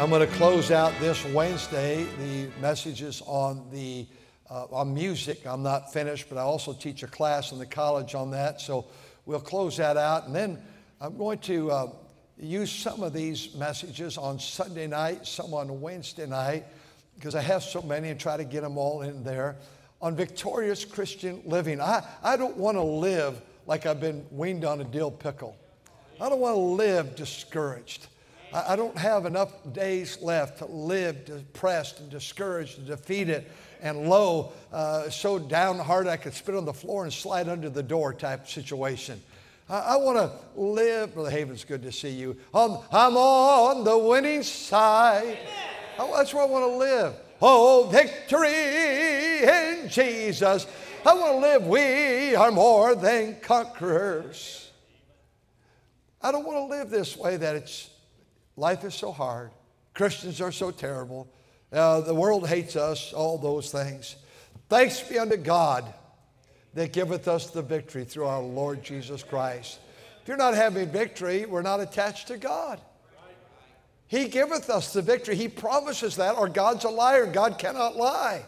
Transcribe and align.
I'm 0.00 0.08
going 0.08 0.26
to 0.26 0.34
close 0.36 0.70
out 0.70 0.98
this 0.98 1.26
Wednesday 1.26 2.06
the 2.18 2.48
messages 2.58 3.22
on 3.26 3.68
the 3.70 4.06
uh, 4.48 4.64
on 4.72 4.94
music. 4.94 5.46
I'm 5.46 5.62
not 5.62 5.92
finished, 5.92 6.30
but 6.30 6.38
I 6.38 6.40
also 6.40 6.72
teach 6.72 7.02
a 7.02 7.06
class 7.06 7.52
in 7.52 7.58
the 7.58 7.66
college 7.66 8.14
on 8.14 8.30
that. 8.30 8.62
So 8.62 8.86
we'll 9.26 9.40
close 9.40 9.76
that 9.76 9.98
out, 9.98 10.26
and 10.26 10.34
then 10.34 10.58
I'm 11.02 11.18
going 11.18 11.36
to 11.40 11.70
uh, 11.70 11.86
use 12.38 12.72
some 12.72 13.02
of 13.02 13.12
these 13.12 13.54
messages 13.56 14.16
on 14.16 14.38
Sunday 14.38 14.86
night, 14.86 15.26
some 15.26 15.52
on 15.52 15.82
Wednesday 15.82 16.26
night, 16.26 16.64
because 17.16 17.34
I 17.34 17.42
have 17.42 17.62
so 17.62 17.82
many, 17.82 18.08
and 18.08 18.18
try 18.18 18.38
to 18.38 18.44
get 18.44 18.62
them 18.62 18.78
all 18.78 19.02
in 19.02 19.22
there 19.22 19.56
on 20.00 20.16
victorious 20.16 20.82
Christian 20.82 21.42
living. 21.44 21.78
I, 21.78 22.08
I 22.22 22.38
don't 22.38 22.56
want 22.56 22.78
to 22.78 22.82
live 22.82 23.38
like 23.66 23.84
I've 23.84 24.00
been 24.00 24.24
weaned 24.30 24.64
on 24.64 24.80
a 24.80 24.84
dill 24.84 25.10
pickle. 25.10 25.58
I 26.18 26.30
don't 26.30 26.40
want 26.40 26.54
to 26.54 26.58
live 26.58 27.16
discouraged. 27.16 28.06
I, 28.52 28.72
I 28.72 28.76
don't 28.76 28.96
have 28.96 29.26
enough 29.26 29.52
days 29.72 30.20
left 30.20 30.58
to 30.58 30.66
live 30.66 31.24
depressed 31.24 32.00
and 32.00 32.10
discouraged 32.10 32.78
and 32.78 32.86
defeated 32.86 33.46
and 33.82 34.08
low, 34.08 34.52
uh, 34.72 35.08
so 35.08 35.38
downhearted 35.38 36.10
I 36.10 36.16
could 36.16 36.34
spit 36.34 36.54
on 36.54 36.64
the 36.64 36.72
floor 36.72 37.04
and 37.04 37.12
slide 37.12 37.48
under 37.48 37.70
the 37.70 37.82
door 37.82 38.12
type 38.12 38.46
situation. 38.46 39.20
I, 39.68 39.78
I 39.78 39.96
want 39.96 40.18
to 40.18 40.60
live, 40.60 41.14
Brother 41.14 41.30
Haven's 41.30 41.64
good 41.64 41.82
to 41.82 41.92
see 41.92 42.10
you. 42.10 42.36
On, 42.52 42.82
I'm 42.92 43.16
on 43.16 43.84
the 43.84 43.96
winning 43.96 44.42
side. 44.42 45.38
Oh, 45.98 46.16
that's 46.16 46.32
where 46.34 46.42
I 46.42 46.46
want 46.46 46.64
to 46.64 46.76
live. 46.76 47.14
Oh, 47.42 47.88
victory 47.90 48.48
in 49.48 49.88
Jesus. 49.88 50.66
I 51.06 51.14
want 51.14 51.32
to 51.32 51.38
live. 51.38 51.66
We 51.66 52.34
are 52.34 52.50
more 52.50 52.94
than 52.94 53.40
conquerors. 53.40 54.70
I 56.22 56.32
don't 56.32 56.46
want 56.46 56.58
to 56.58 56.76
live 56.78 56.90
this 56.90 57.16
way 57.16 57.38
that 57.38 57.56
it's 57.56 57.89
life 58.60 58.84
is 58.84 58.94
so 58.94 59.10
hard. 59.10 59.50
Christians 59.94 60.40
are 60.40 60.52
so 60.52 60.70
terrible. 60.70 61.26
Uh, 61.72 62.02
the 62.02 62.14
world 62.14 62.46
hates 62.46 62.76
us, 62.76 63.12
all 63.12 63.38
those 63.38 63.72
things. 63.72 64.16
Thanks 64.68 65.00
be 65.00 65.18
unto 65.18 65.36
God 65.36 65.92
that 66.74 66.92
giveth 66.92 67.26
us 67.26 67.50
the 67.50 67.62
victory 67.62 68.04
through 68.04 68.26
our 68.26 68.42
Lord 68.42 68.84
Jesus 68.84 69.22
Christ. 69.22 69.78
If 70.22 70.28
you're 70.28 70.36
not 70.36 70.54
having 70.54 70.90
victory, 70.90 71.46
we're 71.46 71.62
not 71.62 71.80
attached 71.80 72.28
to 72.28 72.36
God. 72.36 72.80
He 74.06 74.28
giveth 74.28 74.68
us 74.68 74.92
the 74.92 75.02
victory. 75.02 75.36
He 75.36 75.48
promises 75.48 76.16
that, 76.16 76.36
or 76.36 76.48
God's 76.48 76.84
a 76.84 76.90
liar. 76.90 77.26
God 77.26 77.58
cannot 77.58 77.96
lie. 77.96 78.44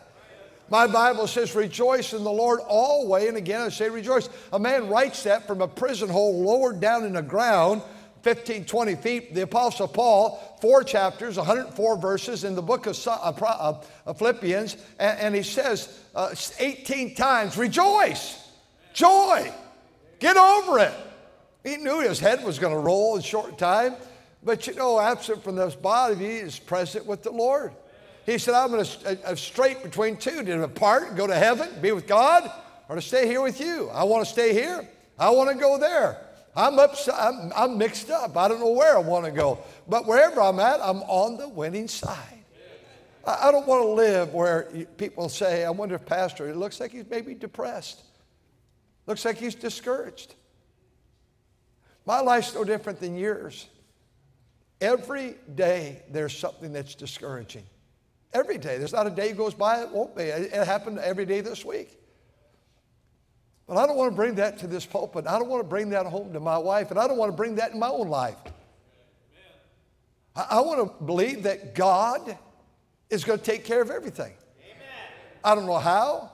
My 0.69 0.87
Bible 0.87 1.27
says, 1.27 1.55
rejoice 1.55 2.13
in 2.13 2.25
the 2.25 2.33
Lord 2.33 2.61
always. 2.67 3.29
And 3.29 3.37
again, 3.37 3.63
I 3.63 3.69
say 3.69 3.89
rejoice. 3.89 4.29
A 4.53 4.59
man 4.59 4.89
writes 4.89 5.23
that 5.23 5.47
from 5.47 5.63
a 5.63 5.69
prison 5.69 6.09
hole 6.09 6.43
lowered 6.43 6.81
down 6.81 7.05
in 7.05 7.13
the 7.15 7.23
ground, 7.23 7.83
15, 8.23 8.65
20 8.65 8.95
feet. 8.97 9.34
The 9.34 9.42
Apostle 9.42 9.89
Paul, 9.89 10.59
four 10.61 10.83
chapters, 10.84 11.37
104 11.37 11.97
verses 11.98 12.45
in 12.45 12.55
the 12.55 12.62
book 12.62 12.87
of, 12.87 13.06
uh, 13.06 13.33
of 13.42 13.89
uh, 14.06 14.12
Philippians, 14.12 14.77
and, 14.98 15.20
and, 15.20 15.35
he 15.35 15.42
says 15.42 16.01
uh, 16.14 16.35
18 16.58 17.14
times, 17.14 17.57
rejoice, 17.57 18.48
joy, 18.95 19.52
get 20.19 20.36
over 20.36 20.79
it. 20.79 20.95
He 21.64 21.77
knew 21.77 22.01
his 22.01 22.19
head 22.19 22.45
was 22.45 22.58
going 22.58 22.73
to 22.73 22.79
roll 22.79 23.17
in 23.17 23.23
short 23.23 23.58
time. 23.58 23.95
But 24.45 24.67
you 24.67 24.74
know, 24.74 24.98
absent 24.98 25.45
from 25.45 25.55
this 25.55 25.74
body 25.74 26.17
he 26.17 26.36
is 26.36 26.58
present 26.58 27.07
with 27.07 27.23
the 27.23 27.30
Lord. 27.30 27.73
He 28.27 28.39
said, 28.39 28.55
I'm 28.55 28.70
going 28.70 28.85
to 28.85 29.29
uh, 29.29 29.35
straight 29.35 29.83
between 29.83 30.17
two 30.17 30.42
to 30.42 30.58
depart, 30.58 31.17
go 31.17 31.27
to 31.27 31.35
heaven, 31.35 31.68
be 31.80 31.92
with 31.92 32.07
God, 32.07 32.51
or 32.89 32.97
to 32.97 33.02
stay 33.02 33.27
here 33.27 33.42
with 33.42 33.61
you. 33.61 33.89
I 33.91 34.05
want 34.05 34.24
to 34.24 34.30
stay 34.30 34.52
here. 34.52 34.89
I 35.18 35.30
want 35.30 35.51
to 35.51 35.57
go 35.57 35.79
there. 35.79 36.18
I'm, 36.55 36.79
upset, 36.79 37.14
I'm, 37.18 37.52
I'm 37.57 37.79
mixed 37.79 38.11
up. 38.11 38.36
I 38.36 38.48
don't 38.48 38.61
know 38.61 38.73
where 38.73 38.96
I 38.96 39.01
want 39.01 39.24
to 39.24 39.30
go. 39.30 39.58
But 39.89 40.07
wherever 40.07 40.40
I'm 40.40 40.61
at, 40.61 40.80
I'm 40.83 41.02
on 41.02 41.39
the 41.39 41.48
winning 41.48 41.89
side. 41.89 42.45
I, 43.27 43.48
I 43.48 43.52
don't 43.52 43.67
want 43.67 43.83
to 43.83 43.89
live 43.89 44.35
where 44.35 44.68
people 44.96 45.29
say, 45.29 45.64
I 45.64 45.70
wonder 45.70 45.95
if 45.95 46.05
Pastor, 46.05 46.48
it 46.48 46.57
looks 46.57 46.79
like 46.80 46.92
he's 46.92 47.08
maybe 47.08 47.35
depressed. 47.35 48.02
Looks 49.07 49.24
like 49.24 49.39
he's 49.39 49.55
discouraged. 49.55 50.35
My 52.05 52.20
life's 52.20 52.55
no 52.55 52.64
different 52.64 53.01
than 53.01 53.17
yours. 53.17 53.67
Every 54.80 55.36
day 55.55 56.02
there's 56.11 56.36
something 56.36 56.73
that's 56.73 56.95
discouraging. 56.95 57.64
Every 58.33 58.58
day. 58.58 58.79
There's 58.79 58.92
not 58.92 59.07
a 59.07 59.11
day 59.11 59.33
goes 59.33 59.55
by 59.55 59.83
it 59.83 59.91
won't 59.91 60.17
be. 60.17 60.24
It 60.24 60.67
happened 60.67 60.98
every 60.98 61.24
day 61.24 61.41
this 61.41 61.64
week. 61.64 61.98
But 63.67 63.77
I 63.77 63.86
don't 63.86 63.96
want 63.96 64.12
to 64.12 64.17
bring 64.17 64.34
that 64.36 64.58
to 64.58 64.67
this 64.67 64.84
pulpit. 64.84 65.27
I 65.27 65.39
don't 65.39 65.48
want 65.48 65.62
to 65.62 65.68
bring 65.68 65.90
that 65.90 66.06
home 66.06 66.33
to 66.33 66.40
my 66.40 66.58
wife, 66.58 66.90
and 66.90 66.98
I 66.98 67.06
don't 67.06 67.17
want 67.17 67.33
to 67.33 67.36
bring 67.36 67.56
that 67.56 67.73
in 67.73 67.78
my 67.78 67.89
own 67.89 68.08
life. 68.08 68.36
I, 70.34 70.46
I 70.50 70.61
want 70.61 70.80
to 70.80 71.05
believe 71.05 71.45
that 71.45 71.74
God 71.74 72.36
is 73.11 73.24
going 73.24 73.39
to 73.39 73.45
take 73.45 73.64
care 73.64 73.80
of 73.80 73.90
everything. 73.90 74.33
Amen. 74.64 75.12
I 75.45 75.55
don't 75.55 75.67
know 75.67 75.78
how, 75.78 76.30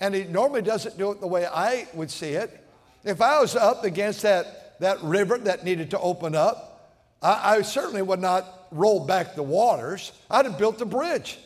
and 0.00 0.14
He 0.14 0.24
normally 0.24 0.62
doesn't 0.62 0.98
do 0.98 1.12
it 1.12 1.20
the 1.20 1.26
way 1.26 1.46
I 1.46 1.86
would 1.94 2.10
see 2.10 2.30
it. 2.30 2.62
If 3.04 3.20
I 3.20 3.40
was 3.40 3.54
up 3.54 3.84
against 3.84 4.22
that, 4.22 4.80
that 4.80 5.00
river 5.02 5.38
that 5.38 5.64
needed 5.64 5.90
to 5.90 6.00
open 6.00 6.34
up, 6.34 6.96
I, 7.22 7.56
I 7.56 7.62
certainly 7.62 8.02
would 8.02 8.20
not 8.20 8.66
roll 8.72 9.06
back 9.06 9.34
the 9.36 9.42
waters. 9.42 10.12
I'd 10.30 10.44
have 10.44 10.58
built 10.58 10.80
a 10.80 10.86
bridge. 10.86 11.38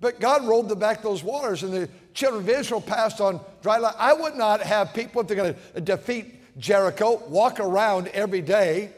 But 0.00 0.20
God 0.20 0.46
rolled 0.46 0.78
back 0.78 1.02
those 1.02 1.24
waters, 1.24 1.62
and 1.62 1.72
the 1.72 1.88
children 2.14 2.42
of 2.42 2.48
Israel 2.48 2.80
passed 2.80 3.20
on 3.20 3.40
dry 3.62 3.78
land. 3.78 3.96
I 3.98 4.12
would 4.12 4.36
not 4.36 4.60
have 4.62 4.94
people, 4.94 5.20
if 5.20 5.28
they're 5.28 5.36
going 5.36 5.56
to 5.74 5.80
defeat 5.80 6.58
Jericho, 6.58 7.22
walk 7.28 7.58
around 7.58 8.08
every 8.08 8.40
day, 8.40 8.90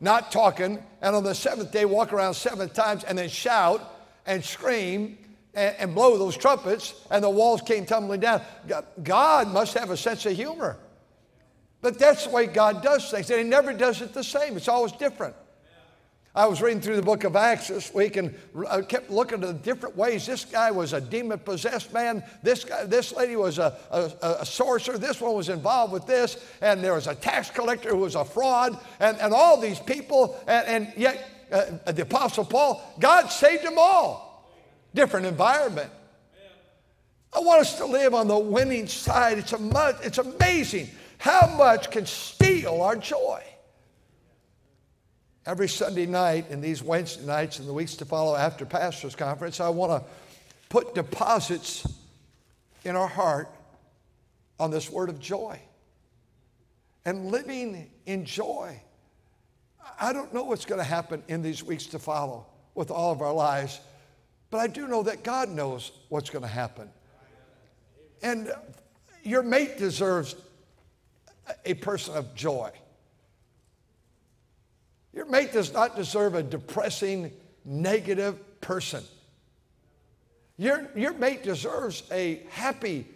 not 0.00 0.32
talking, 0.32 0.82
and 1.02 1.16
on 1.16 1.24
the 1.24 1.34
seventh 1.34 1.72
day, 1.72 1.84
walk 1.84 2.12
around 2.12 2.34
seven 2.34 2.68
times 2.70 3.04
and 3.04 3.18
then 3.18 3.28
shout 3.28 3.82
and 4.26 4.42
scream 4.42 5.18
and, 5.54 5.76
and 5.78 5.94
blow 5.94 6.16
those 6.16 6.36
trumpets, 6.36 6.94
and 7.10 7.22
the 7.22 7.30
walls 7.30 7.60
came 7.60 7.84
tumbling 7.84 8.20
down. 8.20 8.40
God 9.02 9.48
must 9.48 9.74
have 9.74 9.90
a 9.90 9.96
sense 9.96 10.24
of 10.24 10.32
humor. 10.32 10.78
But 11.82 11.98
that's 11.98 12.24
the 12.24 12.30
way 12.30 12.46
God 12.46 12.82
does 12.82 13.10
things, 13.10 13.30
and 13.30 13.40
He 13.40 13.44
never 13.44 13.72
does 13.72 14.00
it 14.00 14.12
the 14.12 14.24
same. 14.24 14.56
It's 14.56 14.68
always 14.68 14.92
different. 14.92 15.34
I 16.32 16.46
was 16.46 16.62
reading 16.62 16.80
through 16.80 16.94
the 16.94 17.02
book 17.02 17.24
of 17.24 17.34
Acts 17.34 17.68
this 17.68 17.92
week 17.92 18.16
and 18.16 18.32
I 18.68 18.82
kept 18.82 19.10
looking 19.10 19.42
at 19.42 19.48
the 19.48 19.52
different 19.52 19.96
ways. 19.96 20.26
This 20.26 20.44
guy 20.44 20.70
was 20.70 20.92
a 20.92 21.00
demon 21.00 21.40
possessed 21.40 21.92
man. 21.92 22.22
This, 22.42 22.62
guy, 22.62 22.84
this 22.84 23.12
lady 23.12 23.34
was 23.34 23.58
a, 23.58 23.76
a, 23.90 24.12
a, 24.40 24.46
sorcerer. 24.46 24.96
This 24.96 25.20
one 25.20 25.34
was 25.34 25.48
involved 25.48 25.92
with 25.92 26.06
this. 26.06 26.44
And 26.60 26.84
there 26.84 26.94
was 26.94 27.08
a 27.08 27.16
tax 27.16 27.50
collector 27.50 27.88
who 27.88 27.98
was 27.98 28.14
a 28.14 28.24
fraud. 28.24 28.78
And, 29.00 29.18
and 29.18 29.34
all 29.34 29.60
these 29.60 29.80
people. 29.80 30.40
And, 30.46 30.66
and 30.68 30.92
yet, 30.96 31.28
uh, 31.50 31.90
the 31.90 32.02
Apostle 32.02 32.44
Paul, 32.44 32.80
God 33.00 33.26
saved 33.26 33.64
them 33.64 33.74
all. 33.76 34.46
Different 34.94 35.26
environment. 35.26 35.90
I 37.32 37.40
want 37.40 37.60
us 37.60 37.76
to 37.78 37.86
live 37.86 38.14
on 38.14 38.28
the 38.28 38.38
winning 38.38 38.86
side. 38.86 39.38
It's, 39.38 39.52
a, 39.52 39.98
it's 40.02 40.18
amazing 40.18 40.90
how 41.18 41.54
much 41.56 41.90
can 41.90 42.06
steal 42.06 42.82
our 42.82 42.96
joy? 42.96 43.42
Every 45.46 45.68
Sunday 45.68 46.06
night 46.06 46.50
and 46.50 46.62
these 46.62 46.82
Wednesday 46.82 47.24
nights 47.24 47.58
and 47.58 47.68
the 47.68 47.72
weeks 47.72 47.96
to 47.96 48.04
follow 48.04 48.36
after 48.36 48.66
Pastor's 48.66 49.16
Conference, 49.16 49.58
I 49.58 49.70
want 49.70 49.90
to 49.90 50.10
put 50.68 50.94
deposits 50.94 51.86
in 52.84 52.94
our 52.94 53.08
heart 53.08 53.48
on 54.58 54.70
this 54.70 54.90
word 54.90 55.08
of 55.08 55.18
joy 55.18 55.58
and 57.04 57.30
living 57.30 57.90
in 58.06 58.24
joy. 58.24 58.80
I 59.98 60.12
don't 60.12 60.32
know 60.34 60.44
what's 60.44 60.66
going 60.66 60.78
to 60.78 60.84
happen 60.84 61.22
in 61.28 61.42
these 61.42 61.64
weeks 61.64 61.86
to 61.86 61.98
follow 61.98 62.46
with 62.74 62.90
all 62.90 63.10
of 63.10 63.22
our 63.22 63.32
lives, 63.32 63.80
but 64.50 64.58
I 64.58 64.66
do 64.66 64.86
know 64.86 65.02
that 65.04 65.22
God 65.22 65.48
knows 65.48 65.92
what's 66.10 66.30
going 66.30 66.42
to 66.42 66.48
happen. 66.48 66.90
And 68.22 68.52
your 69.22 69.42
mate 69.42 69.78
deserves 69.78 70.36
a 71.64 71.74
person 71.74 72.14
of 72.14 72.34
joy. 72.34 72.70
Your 75.12 75.26
mate 75.26 75.52
does 75.52 75.72
not 75.72 75.96
deserve 75.96 76.34
a 76.34 76.42
depressing, 76.42 77.32
negative 77.64 78.60
person. 78.60 79.02
Your, 80.56 80.88
your 80.94 81.14
mate 81.14 81.42
deserves 81.42 82.02
a 82.12 82.42
happy, 82.50 83.06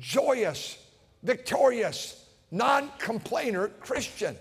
joyous, 0.00 0.76
victorious, 1.22 2.26
non 2.50 2.90
complainer 2.98 3.68
Christian. 3.68 4.36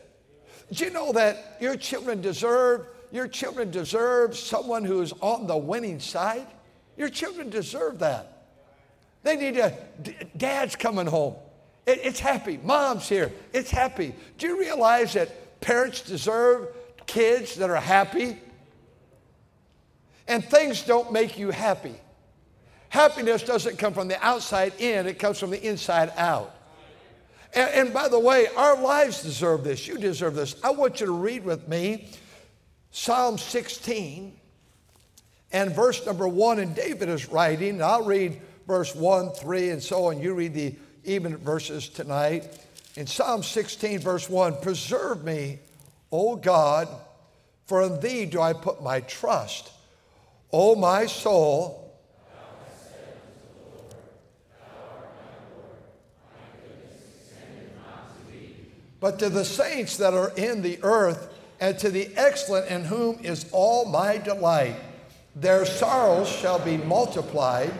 Do 0.71 0.83
you 0.83 0.91
know 0.91 1.13
that 1.13 1.57
your 1.61 1.77
children 1.77 2.19
deserve, 2.21 2.87
your 3.11 3.27
children 3.27 3.71
deserve 3.71 4.35
someone 4.35 4.83
who's 4.83 5.13
on 5.21 5.47
the 5.47 5.55
winning 5.55 5.99
side? 5.99 6.47
Your 6.97 7.09
children 7.09 7.49
deserve 7.49 7.99
that. 7.99 8.47
They 9.23 9.35
need 9.35 9.57
a, 9.57 9.77
dad's 10.35 10.75
coming 10.75 11.05
home. 11.05 11.35
It, 11.85 11.99
it's 12.03 12.19
happy. 12.19 12.59
Mom's 12.63 13.07
here. 13.07 13.31
It's 13.53 13.71
happy. 13.71 14.13
Do 14.37 14.47
you 14.47 14.59
realize 14.59 15.13
that 15.13 15.61
parents 15.61 16.01
deserve 16.01 16.69
kids 17.07 17.55
that 17.55 17.69
are 17.69 17.75
happy? 17.75 18.37
And 20.27 20.43
things 20.43 20.83
don't 20.83 21.11
make 21.11 21.39
you 21.39 21.51
happy. 21.51 21.95
Happiness 22.89 23.43
doesn't 23.43 23.77
come 23.77 23.93
from 23.93 24.07
the 24.07 24.23
outside 24.23 24.73
in, 24.79 25.07
it 25.07 25.19
comes 25.19 25.39
from 25.39 25.49
the 25.49 25.67
inside 25.67 26.11
out. 26.17 26.53
And, 27.53 27.69
and, 27.69 27.93
by 27.93 28.07
the 28.07 28.19
way, 28.19 28.47
our 28.55 28.79
lives 28.81 29.23
deserve 29.23 29.63
this. 29.63 29.87
You 29.87 29.97
deserve 29.97 30.35
this. 30.35 30.55
I 30.63 30.71
want 30.71 30.99
you 30.99 31.07
to 31.07 31.13
read 31.13 31.43
with 31.43 31.67
me 31.67 32.09
Psalm 32.91 33.37
16 33.37 34.37
and 35.51 35.73
verse 35.73 36.05
number 36.05 36.27
one. 36.27 36.59
And 36.59 36.75
David 36.75 37.09
is 37.09 37.29
writing, 37.29 37.69
and 37.69 37.83
I'll 37.83 38.03
read 38.03 38.41
verse 38.67 38.93
1, 38.93 39.31
3, 39.31 39.69
and 39.69 39.81
so 39.81 40.05
on. 40.05 40.19
You 40.19 40.33
read 40.33 40.53
the 40.53 40.75
even 41.05 41.37
verses 41.37 41.87
tonight. 41.87 42.59
In 42.95 43.07
Psalm 43.07 43.43
16, 43.43 43.99
verse 43.99 44.29
1 44.29 44.61
Preserve 44.61 45.23
me, 45.23 45.59
O 46.11 46.35
God, 46.35 46.87
for 47.65 47.81
in 47.83 47.99
thee 47.99 48.25
do 48.25 48.41
I 48.41 48.53
put 48.53 48.81
my 48.81 49.01
trust. 49.01 49.71
O 50.51 50.75
my 50.75 51.05
soul, 51.05 51.83
but 58.99 59.19
to 59.19 59.29
the 59.29 59.45
saints 59.45 59.97
that 59.97 60.13
are 60.13 60.31
in 60.37 60.61
the 60.61 60.79
earth, 60.81 61.33
and 61.59 61.77
to 61.79 61.89
the 61.89 62.09
excellent 62.15 62.67
in 62.67 62.85
whom 62.85 63.19
is 63.23 63.45
all 63.51 63.85
my 63.85 64.17
delight. 64.17 64.75
Their 65.35 65.65
sorrows 65.65 66.29
shall 66.29 66.59
be 66.59 66.77
multiplied. 66.77 67.73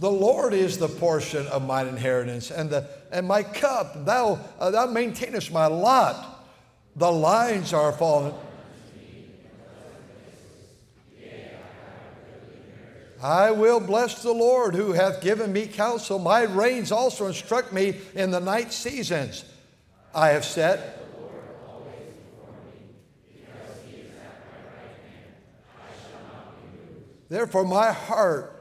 The 0.00 0.10
Lord 0.10 0.54
is 0.54 0.78
the 0.78 0.88
portion 0.88 1.46
of 1.48 1.66
mine 1.66 1.86
inheritance 1.86 2.50
and, 2.50 2.70
the, 2.70 2.88
and 3.12 3.28
my 3.28 3.42
cup. 3.42 4.06
Thou, 4.06 4.38
uh, 4.58 4.70
thou 4.70 4.86
maintainest 4.86 5.52
my 5.52 5.66
lot. 5.66 6.48
The 6.96 7.12
lines 7.12 7.74
are 7.74 7.92
fallen. 7.92 8.32
I 13.22 13.50
will 13.50 13.78
bless 13.78 14.22
the 14.22 14.32
Lord 14.32 14.74
who 14.74 14.92
hath 14.92 15.20
given 15.20 15.52
me 15.52 15.66
counsel. 15.66 16.18
My 16.18 16.44
reins 16.44 16.90
also 16.90 17.26
instruct 17.26 17.70
me 17.70 18.00
in 18.14 18.30
the 18.30 18.40
night 18.40 18.72
seasons. 18.72 19.44
I 20.14 20.30
have 20.30 20.46
set. 20.46 20.96
Therefore, 27.28 27.66
my 27.66 27.92
heart 27.92 28.59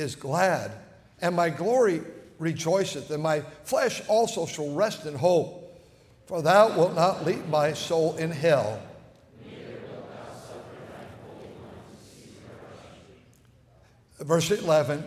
is 0.00 0.16
glad, 0.16 0.72
and 1.20 1.36
my 1.36 1.50
glory 1.50 2.00
rejoiceth, 2.38 3.10
and 3.10 3.22
my 3.22 3.40
flesh 3.64 4.02
also 4.08 4.46
shall 4.46 4.72
rest 4.72 5.06
in 5.06 5.14
hope. 5.14 5.56
For 6.26 6.42
thou 6.42 6.76
wilt 6.76 6.94
not 6.94 7.24
leave 7.24 7.46
my 7.48 7.72
soul 7.72 8.16
in 8.16 8.30
hell. 8.30 8.80
Verse 14.18 14.50
11, 14.50 15.04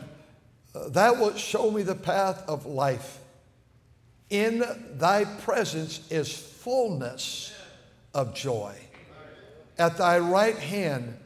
thou 0.88 1.14
wilt 1.14 1.38
show 1.38 1.70
me 1.70 1.84
the 1.84 1.96
path 1.96 2.44
of 2.48 2.66
life. 2.66 3.20
In 4.30 4.64
thy 4.98 5.26
presence 5.26 6.02
is 6.10 6.36
fullness 6.36 7.54
of 8.14 8.34
joy. 8.34 8.76
At 9.78 9.98
thy 9.98 10.20
right 10.20 10.58
hand 10.58 11.18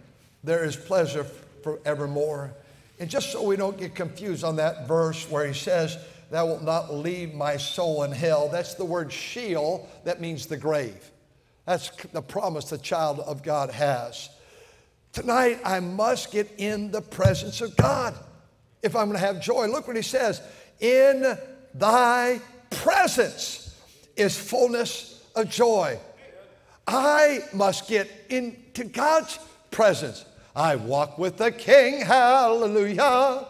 there 0.43 0.63
is 0.63 0.75
pleasure 0.75 1.25
forevermore. 1.63 2.53
And 2.99 3.09
just 3.09 3.31
so 3.31 3.43
we 3.43 3.55
don't 3.55 3.77
get 3.77 3.93
confused 3.93 4.43
on 4.43 4.55
that 4.55 4.87
verse 4.87 5.29
where 5.29 5.45
he 5.45 5.53
says, 5.53 5.97
Thou 6.29 6.45
wilt 6.47 6.63
not 6.63 6.93
leave 6.93 7.33
my 7.33 7.57
soul 7.57 8.03
in 8.03 8.11
hell, 8.11 8.49
that's 8.49 8.73
the 8.73 8.85
word 8.85 9.13
Sheol, 9.13 9.87
that 10.03 10.19
means 10.19 10.47
the 10.47 10.57
grave. 10.57 11.11
That's 11.65 11.89
the 12.11 12.21
promise 12.21 12.69
the 12.69 12.77
child 12.77 13.19
of 13.19 13.43
God 13.43 13.71
has. 13.71 14.29
Tonight, 15.13 15.59
I 15.63 15.79
must 15.79 16.31
get 16.31 16.49
in 16.57 16.91
the 16.91 17.01
presence 17.01 17.61
of 17.61 17.75
God 17.77 18.13
if 18.81 18.95
I'm 18.95 19.07
going 19.07 19.19
to 19.19 19.25
have 19.25 19.41
joy. 19.41 19.67
Look 19.67 19.87
what 19.87 19.95
he 19.95 20.01
says 20.01 20.41
In 20.79 21.37
thy 21.73 22.41
presence 22.69 23.75
is 24.15 24.37
fullness 24.37 25.23
of 25.35 25.49
joy. 25.49 25.99
I 26.87 27.39
must 27.53 27.87
get 27.87 28.09
into 28.29 28.85
God's 28.85 29.39
presence. 29.71 30.23
I 30.57 30.75
walk 30.75 31.19
with 31.19 31.37
the 31.37 31.51
King, 31.51 32.01
hallelujah. 32.01 33.45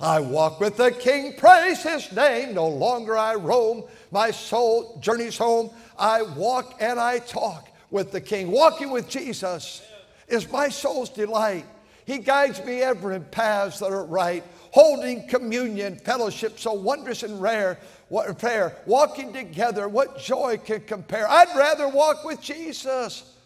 I 0.00 0.18
walk 0.18 0.58
with 0.58 0.76
the 0.76 0.90
King, 0.90 1.34
praise 1.38 1.84
his 1.84 2.10
name. 2.10 2.54
No 2.54 2.66
longer 2.66 3.16
I 3.16 3.36
roam, 3.36 3.84
my 4.10 4.32
soul 4.32 4.98
journeys 5.00 5.38
home. 5.38 5.70
I 5.96 6.22
walk 6.22 6.74
and 6.80 6.98
I 6.98 7.20
talk 7.20 7.68
with 7.92 8.10
the 8.10 8.20
King. 8.20 8.50
Walking 8.50 8.90
with 8.90 9.08
Jesus 9.08 9.80
is 10.26 10.50
my 10.50 10.68
soul's 10.70 11.08
delight. 11.08 11.66
He 12.04 12.18
guides 12.18 12.64
me 12.64 12.82
ever 12.82 13.12
in 13.12 13.22
paths 13.26 13.78
that 13.78 13.92
are 13.92 14.04
right, 14.04 14.42
holding 14.72 15.28
communion, 15.28 16.00
fellowship 16.00 16.58
so 16.58 16.72
wondrous 16.72 17.22
and 17.22 17.40
rare. 17.40 17.78
What 18.08 18.40
prayer, 18.40 18.76
walking 18.86 19.32
together, 19.32 19.88
what 19.88 20.18
joy 20.18 20.58
can 20.58 20.80
compare? 20.80 21.30
I'd 21.30 21.56
rather 21.56 21.86
walk 21.86 22.24
with 22.24 22.40
Jesus 22.40 23.36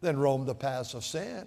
than 0.00 0.18
roam 0.18 0.46
the 0.46 0.54
paths 0.56 0.94
of 0.94 1.04
sin. 1.04 1.46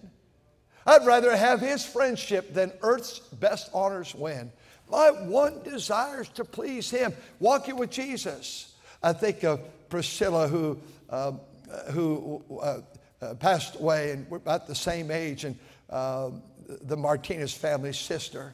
I'd 0.86 1.06
rather 1.06 1.36
have 1.36 1.62
his 1.62 1.86
friendship 1.86 2.54
than 2.54 2.72
earth's 2.82 3.20
best 3.20 3.70
honors 3.74 4.14
win. 4.14 4.52
My 4.90 5.10
one 5.10 5.62
desire 5.64 6.22
is 6.22 6.30
to 6.30 6.46
please 6.46 6.90
him, 6.90 7.14
walking 7.40 7.78
with 7.78 7.90
Jesus. 7.90 8.74
I 9.02 9.14
think 9.14 9.44
of 9.44 9.62
Priscilla, 9.90 10.48
who, 10.48 10.78
uh, 11.10 11.34
who 11.92 12.44
uh, 12.62 12.82
passed 13.36 13.76
away, 13.76 14.12
and 14.12 14.30
we're 14.30 14.38
about 14.38 14.68
the 14.68 14.76
same 14.76 15.10
age, 15.10 15.46
and 15.46 15.58
um, 15.90 16.42
the 16.82 16.98
Martinez 16.98 17.54
family's 17.54 17.98
sister. 17.98 18.54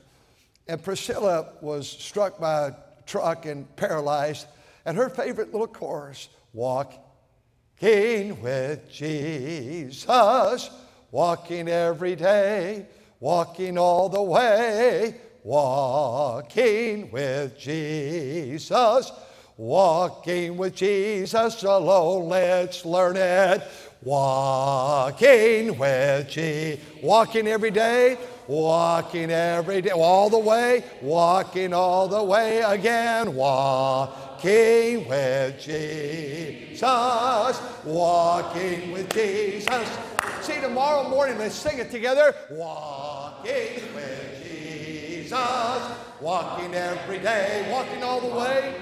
And 0.67 0.81
Priscilla 0.83 1.54
was 1.61 1.89
struck 1.89 2.39
by 2.39 2.68
a 2.68 2.73
truck 3.06 3.45
and 3.45 3.75
paralyzed, 3.75 4.47
and 4.85 4.97
her 4.97 5.09
favorite 5.09 5.51
little 5.51 5.68
chorus, 5.68 6.30
Walking 6.51 6.99
with 8.42 8.89
Jesus 8.92 10.07
walking 11.11 11.68
every 11.68 12.16
day, 12.16 12.85
walking 13.19 13.78
all 13.78 14.09
the 14.09 14.21
way, 14.21 15.16
walking 15.44 17.11
with 17.11 17.57
Jesus. 17.57 19.11
Walking 19.59 20.56
with 20.56 20.73
Jesus 20.73 21.63
alone, 21.63 22.30
let's 22.30 22.85
learn 22.85 23.18
it. 23.18 23.61
Walking 24.01 25.78
with 25.78 26.30
Jesus, 26.30 26.80
walking 27.04 27.45
every 27.45 27.69
day, 27.69 28.18
walking 28.47 29.30
every 29.30 29.81
day, 29.81 29.89
all 29.89 30.30
the 30.30 30.39
way, 30.39 30.85
walking 31.01 31.73
all 31.73 32.07
the 32.07 32.23
way 32.23 32.61
again, 32.61 33.35
walking 33.35 34.29
with 34.43 35.59
Jesus, 35.59 36.81
walking 37.83 38.91
with 38.91 39.13
Jesus 39.13 40.09
see 40.49 40.61
tomorrow 40.61 41.07
morning. 41.07 41.37
Let's 41.37 41.55
sing 41.55 41.77
it 41.79 41.91
together. 41.91 42.35
Walking 42.51 43.93
with 43.93 44.43
Jesus, 44.43 45.33
walking 46.21 46.73
every 46.73 47.19
day, 47.19 47.67
walking 47.71 48.03
all 48.03 48.21
the 48.21 48.35
way. 48.35 48.75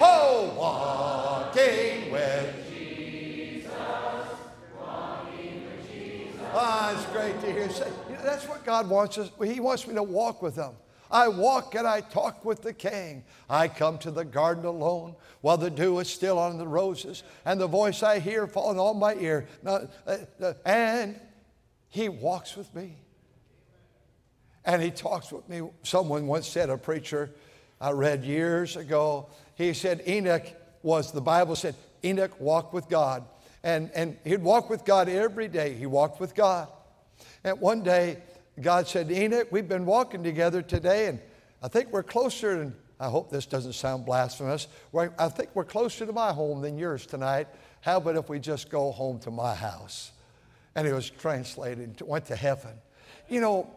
Oh, 0.00 0.54
walking 0.56 2.10
with 2.10 2.66
Jesus, 2.70 3.70
walking 4.78 5.64
with 5.66 5.92
Jesus. 5.92 6.40
Ah, 6.54 6.92
it's 6.94 7.06
great 7.12 7.38
to 7.40 7.52
hear. 7.52 7.68
You 8.08 8.16
know, 8.16 8.22
that's 8.24 8.48
what 8.48 8.64
God 8.64 8.88
wants 8.88 9.18
us. 9.18 9.30
He 9.44 9.60
wants 9.60 9.86
me 9.86 9.94
to 9.94 10.02
walk 10.02 10.40
with 10.40 10.56
Him. 10.56 10.70
I 11.10 11.28
walk 11.28 11.74
and 11.74 11.86
I 11.86 12.00
talk 12.00 12.44
with 12.44 12.62
the 12.62 12.72
king. 12.72 13.24
I 13.48 13.68
come 13.68 13.98
to 13.98 14.10
the 14.10 14.24
garden 14.24 14.64
alone 14.64 15.16
while 15.40 15.56
the 15.56 15.70
dew 15.70 15.98
is 15.98 16.08
still 16.08 16.38
on 16.38 16.58
the 16.58 16.66
roses 16.66 17.22
and 17.44 17.60
the 17.60 17.66
voice 17.66 18.02
I 18.02 18.20
hear 18.20 18.46
falling 18.46 18.78
on 18.78 18.98
my 18.98 19.14
ear. 19.14 19.46
Uh, 19.66 19.86
uh, 20.06 20.52
and 20.64 21.18
he 21.88 22.08
walks 22.08 22.56
with 22.56 22.72
me. 22.74 22.96
And 24.64 24.82
he 24.82 24.90
talks 24.90 25.32
with 25.32 25.48
me. 25.48 25.62
Someone 25.82 26.26
once 26.26 26.46
said, 26.46 26.70
a 26.70 26.78
preacher 26.78 27.30
I 27.80 27.90
read 27.90 28.24
years 28.24 28.76
ago, 28.76 29.28
he 29.56 29.72
said 29.72 30.02
Enoch 30.06 30.46
was, 30.82 31.12
the 31.12 31.20
Bible 31.20 31.56
said, 31.56 31.74
Enoch 32.04 32.38
walked 32.38 32.72
with 32.72 32.88
God. 32.88 33.24
And, 33.62 33.90
and 33.94 34.16
he'd 34.24 34.42
walk 34.42 34.70
with 34.70 34.84
God 34.84 35.08
every 35.08 35.48
day. 35.48 35.74
He 35.74 35.86
walked 35.86 36.20
with 36.20 36.34
God. 36.34 36.68
And 37.42 37.60
one 37.60 37.82
day, 37.82 38.18
God 38.62 38.86
said, 38.86 39.10
Enoch, 39.10 39.48
we've 39.50 39.68
been 39.68 39.86
walking 39.86 40.22
together 40.22 40.62
today, 40.62 41.06
and 41.06 41.20
I 41.62 41.68
think 41.68 41.92
we're 41.92 42.02
closer 42.02 42.58
than 42.58 42.74
I 43.00 43.08
hope 43.08 43.30
this 43.30 43.46
doesn't 43.46 43.72
sound 43.72 44.04
blasphemous. 44.04 44.68
I 44.94 45.28
think 45.30 45.50
we're 45.54 45.64
closer 45.64 46.04
to 46.04 46.12
my 46.12 46.32
home 46.32 46.60
than 46.60 46.76
yours 46.76 47.06
tonight. 47.06 47.48
How 47.80 47.96
about 47.96 48.16
if 48.16 48.28
we 48.28 48.38
just 48.38 48.68
go 48.68 48.92
home 48.92 49.18
to 49.20 49.30
my 49.30 49.54
house? 49.54 50.12
And 50.74 50.86
it 50.86 50.92
was 50.92 51.08
translated, 51.08 52.02
went 52.02 52.26
to 52.26 52.36
heaven. 52.36 52.72
You 53.30 53.40
know, 53.40 53.70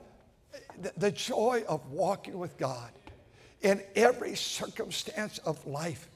the, 0.82 0.92
the 0.98 1.12
joy 1.12 1.64
of 1.70 1.90
walking 1.90 2.38
with 2.38 2.58
God 2.58 2.92
in 3.62 3.82
every 3.96 4.36
circumstance 4.36 5.38
of 5.40 5.66
life, 5.66 6.10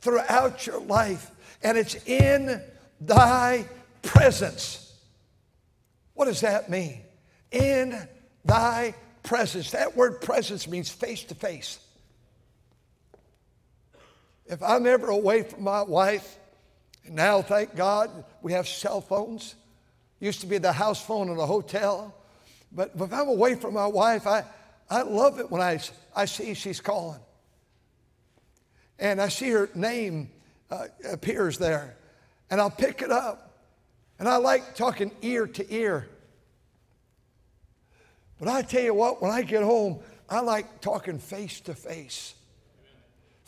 throughout 0.00 0.64
your 0.64 0.80
life, 0.80 1.32
and 1.64 1.76
it's 1.76 1.96
in 2.06 2.62
thy 3.00 3.66
presence. 4.02 4.96
What 6.14 6.26
does 6.26 6.42
that 6.42 6.70
mean? 6.70 7.00
In 7.50 8.08
thy 8.44 8.94
presence. 9.22 9.70
That 9.72 9.96
word 9.96 10.20
presence 10.20 10.66
means 10.68 10.90
face 10.90 11.24
to 11.24 11.34
face. 11.34 11.78
If 14.46 14.62
I'm 14.62 14.86
ever 14.86 15.08
away 15.08 15.44
from 15.44 15.62
my 15.64 15.82
wife, 15.82 16.38
and 17.04 17.16
now 17.16 17.42
thank 17.42 17.74
God 17.74 18.10
we 18.42 18.52
have 18.52 18.68
cell 18.68 19.00
phones. 19.00 19.54
Used 20.20 20.40
to 20.42 20.46
be 20.46 20.58
the 20.58 20.72
house 20.72 21.04
phone 21.04 21.28
in 21.28 21.38
a 21.38 21.46
hotel. 21.46 22.14
But 22.70 22.92
if 22.94 23.12
I'm 23.12 23.28
away 23.28 23.54
from 23.56 23.74
my 23.74 23.86
wife, 23.86 24.26
I, 24.26 24.44
I 24.88 25.02
love 25.02 25.40
it 25.40 25.50
when 25.50 25.60
I, 25.60 25.80
I 26.14 26.26
see 26.26 26.54
she's 26.54 26.80
calling. 26.80 27.20
And 28.98 29.20
I 29.20 29.28
see 29.28 29.50
her 29.50 29.68
name 29.74 30.30
uh, 30.70 30.86
appears 31.10 31.58
there. 31.58 31.96
And 32.50 32.60
I'll 32.60 32.70
pick 32.70 33.02
it 33.02 33.10
up. 33.10 33.58
And 34.18 34.28
I 34.28 34.36
like 34.36 34.76
talking 34.76 35.10
ear 35.22 35.46
to 35.46 35.74
ear. 35.74 36.08
But 38.42 38.50
I 38.50 38.62
tell 38.62 38.82
you 38.82 38.92
what, 38.92 39.22
when 39.22 39.30
I 39.30 39.42
get 39.42 39.62
home, 39.62 40.00
I 40.28 40.40
like 40.40 40.80
talking 40.80 41.20
face 41.20 41.60
to 41.60 41.74
face 41.74 42.34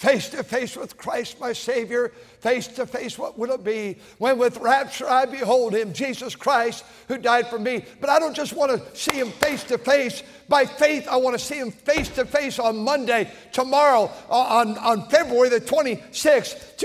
face 0.05 0.29
to 0.29 0.43
face 0.43 0.77
with 0.77 0.99
Christ 0.99 1.41
my 1.41 1.55
Savior, 1.55 2.13
face 2.41 2.67
to 2.67 2.87
face, 2.87 3.17
what 3.19 3.39
will 3.39 3.53
it 3.53 3.65
be 3.65 3.97
when 4.19 4.37
with 4.37 4.59
rapture 4.59 5.09
I 5.09 5.25
behold 5.25 5.75
Him, 5.75 5.95
Jesus 5.95 6.37
Christ, 6.37 6.85
who 7.09 7.17
died 7.17 7.49
for 7.49 7.59
me? 7.59 7.87
But 8.03 8.11
I 8.11 8.19
don't 8.19 8.37
just 8.37 8.53
want 8.53 8.71
to 8.73 8.97
see 8.97 9.19
Him 9.19 9.31
face 9.31 9.65
to 9.65 9.79
face. 9.79 10.23
By 10.47 10.67
faith, 10.67 11.09
I 11.09 11.17
want 11.17 11.39
to 11.39 11.45
see 11.45 11.59
Him 11.59 11.71
face 11.71 12.11
to 12.11 12.27
face 12.27 12.59
on 12.59 12.77
Monday, 12.77 13.33
tomorrow, 13.51 14.11
on, 14.29 14.77
on 14.77 15.09
February 15.09 15.49
the 15.49 15.61
26th, 15.61 16.77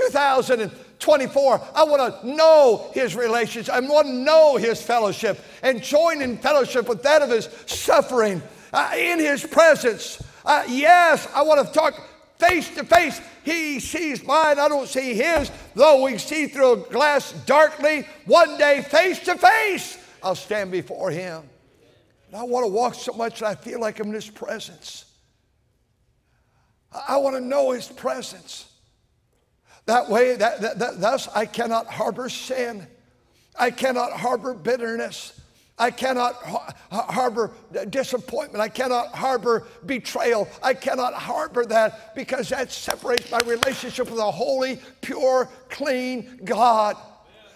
2024. 1.00 1.60
I 1.74 1.84
want 1.84 2.22
to 2.22 2.28
know 2.28 2.90
His 2.94 3.14
relationship. 3.16 3.74
I 3.74 3.80
want 3.80 4.06
to 4.06 4.12
know 4.12 4.56
His 4.56 4.80
fellowship 4.80 5.40
and 5.62 5.82
join 5.82 6.22
in 6.22 6.38
fellowship 6.38 6.88
with 6.88 7.02
that 7.02 7.22
of 7.22 7.30
His 7.30 7.48
suffering 7.66 8.42
uh, 8.72 8.92
in 8.96 9.18
His 9.18 9.44
presence. 9.44 10.22
Uh, 10.44 10.64
yes, 10.68 11.28
I 11.34 11.42
want 11.42 11.66
to 11.66 11.72
talk 11.72 11.94
face 12.40 12.74
to 12.74 12.84
face. 12.84 13.20
He 13.44 13.80
sees 13.80 14.24
mine, 14.24 14.58
I 14.58 14.68
don't 14.68 14.88
see 14.88 15.14
his. 15.14 15.50
Though 15.74 16.04
we 16.04 16.18
see 16.18 16.46
through 16.46 16.72
a 16.72 16.76
glass 16.76 17.32
darkly, 17.46 18.06
one 18.24 18.58
day 18.58 18.82
face 18.82 19.20
to 19.20 19.36
face, 19.36 19.98
I'll 20.22 20.34
stand 20.34 20.72
before 20.72 21.10
him. 21.10 21.42
And 22.28 22.36
I 22.36 22.42
want 22.44 22.64
to 22.64 22.68
walk 22.68 22.94
so 22.94 23.12
much 23.12 23.40
that 23.40 23.46
I 23.46 23.54
feel 23.54 23.80
like 23.80 24.00
I'm 24.00 24.08
in 24.08 24.14
his 24.14 24.30
presence. 24.30 25.04
I 27.08 27.16
want 27.18 27.36
to 27.36 27.40
know 27.40 27.70
his 27.70 27.88
presence. 27.88 28.69
That 29.90 30.08
way, 30.08 30.36
that, 30.36 30.60
that, 30.60 30.78
that, 30.78 31.00
thus 31.00 31.26
I 31.34 31.46
cannot 31.46 31.88
harbor 31.88 32.28
sin. 32.28 32.86
I 33.58 33.72
cannot 33.72 34.12
harbor 34.12 34.54
bitterness. 34.54 35.40
I 35.80 35.90
cannot 35.90 36.34
harbor 36.92 37.50
disappointment. 37.88 38.62
I 38.62 38.68
cannot 38.68 39.08
harbor 39.08 39.66
betrayal. 39.86 40.46
I 40.62 40.74
cannot 40.74 41.14
harbor 41.14 41.66
that 41.66 42.14
because 42.14 42.50
that 42.50 42.70
separates 42.70 43.32
my 43.32 43.40
relationship 43.40 44.08
with 44.08 44.20
a 44.20 44.30
holy, 44.30 44.78
pure, 45.00 45.48
clean 45.70 46.38
God. 46.44 46.96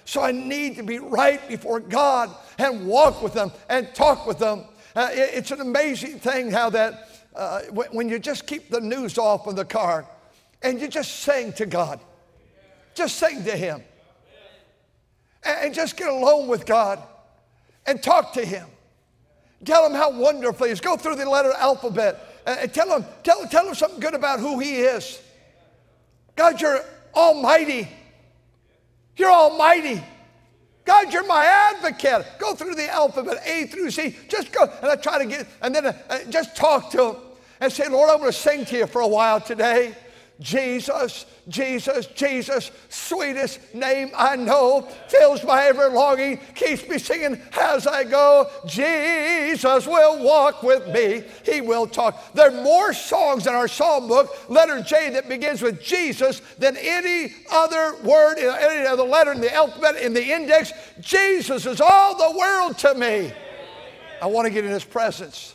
So 0.05 0.21
I 0.21 0.33
need 0.33 0.75
to 0.79 0.83
be 0.83 0.99
right 0.99 1.47
before 1.47 1.79
God 1.79 2.35
and 2.59 2.85
walk 2.85 3.23
with 3.23 3.35
them 3.35 3.53
and 3.69 3.95
talk 3.95 4.26
with 4.26 4.41
them. 4.41 4.64
Uh, 4.97 5.07
it's 5.12 5.53
an 5.53 5.61
amazing 5.61 6.19
thing 6.19 6.50
how 6.50 6.69
that 6.71 7.11
uh, 7.37 7.61
when 7.93 8.09
you 8.09 8.19
just 8.19 8.45
keep 8.45 8.71
the 8.71 8.81
news 8.81 9.19
off 9.19 9.47
of 9.47 9.55
the 9.55 9.64
car 9.64 10.05
and 10.62 10.81
you 10.81 10.88
just 10.88 11.21
sing 11.21 11.53
to 11.53 11.67
God, 11.67 12.00
just 12.94 13.16
sing 13.16 13.44
to 13.44 13.56
Him, 13.56 13.82
and 15.44 15.74
just 15.74 15.96
get 15.96 16.08
alone 16.08 16.48
with 16.48 16.66
God 16.66 17.02
and 17.86 18.02
talk 18.02 18.32
to 18.34 18.44
him. 18.44 18.66
Tell 19.64 19.86
him 19.86 19.94
how 19.94 20.10
wonderful 20.10 20.66
he 20.66 20.72
is. 20.72 20.80
Go 20.80 20.96
through 20.96 21.16
the 21.16 21.28
letter 21.28 21.52
alphabet 21.52 22.42
and 22.46 22.72
tell 22.72 22.96
him, 22.96 23.04
tell, 23.22 23.46
tell 23.48 23.66
him 23.68 23.74
something 23.74 24.00
good 24.00 24.14
about 24.14 24.40
who 24.40 24.58
he 24.58 24.76
is. 24.76 25.20
God, 26.36 26.60
you're 26.60 26.80
almighty. 27.14 27.88
You're 29.16 29.30
almighty. 29.30 30.02
God, 30.84 31.12
you're 31.12 31.26
my 31.26 31.44
advocate. 31.46 32.26
Go 32.38 32.54
through 32.54 32.74
the 32.74 32.90
alphabet, 32.90 33.42
A 33.46 33.66
through 33.66 33.90
C. 33.90 34.16
Just 34.28 34.52
go. 34.52 34.64
And 34.82 34.90
I 34.90 34.96
try 34.96 35.18
to 35.18 35.24
get, 35.24 35.46
and 35.62 35.74
then 35.74 35.86
uh, 35.86 35.94
just 36.28 36.54
talk 36.54 36.90
to 36.90 37.10
him 37.10 37.16
and 37.60 37.72
say, 37.72 37.88
Lord, 37.88 38.10
I'm 38.10 38.18
going 38.18 38.30
to 38.30 38.36
sing 38.36 38.66
to 38.66 38.76
you 38.76 38.86
for 38.86 39.00
a 39.00 39.08
while 39.08 39.40
today. 39.40 39.94
Jesus, 40.41 41.26
Jesus, 41.49 42.07
Jesus, 42.07 42.73
sweetest 42.88 43.73
name 43.73 44.11
I 44.17 44.35
know, 44.35 44.83
fills 45.09 45.45
my 45.45 45.67
ever 45.67 45.88
longing, 45.88 46.38
keeps 46.57 46.88
me 46.88 46.99
singing 46.99 47.41
as 47.57 47.87
I 47.87 48.03
go. 48.03 48.50
Jesus 48.67 49.87
will 49.87 50.25
walk 50.25 50.64
with 50.64 50.88
me, 50.88 51.23
He 51.45 51.61
will 51.61 51.87
talk. 51.87 52.35
There 52.35 52.49
are 52.49 52.62
more 52.64 52.93
songs 52.93 53.47
in 53.47 53.55
our 53.55 53.69
psalm 53.69 54.09
book, 54.09 54.50
letter 54.50 54.83
J, 54.83 55.11
that 55.11 55.29
begins 55.29 55.62
with 55.62 55.81
Jesus 55.81 56.41
than 56.59 56.76
any 56.79 57.33
other 57.53 57.97
word, 58.03 58.38
any 58.38 58.87
other 58.87 59.05
letter 59.05 59.33
in 59.33 59.41
the 59.41 59.55
alphabet, 59.55 59.97
in 60.03 60.14
the 60.14 60.33
index. 60.33 60.73
Jesus 61.00 61.64
is 61.64 61.81
all 61.81 62.17
the 62.17 62.37
world 62.37 62.76
to 62.79 62.95
me. 62.95 63.33
I 64.21 64.26
want 64.26 64.47
to 64.47 64.50
get 64.50 64.64
in 64.64 64.73
His 64.73 64.85
presence. 64.85 65.55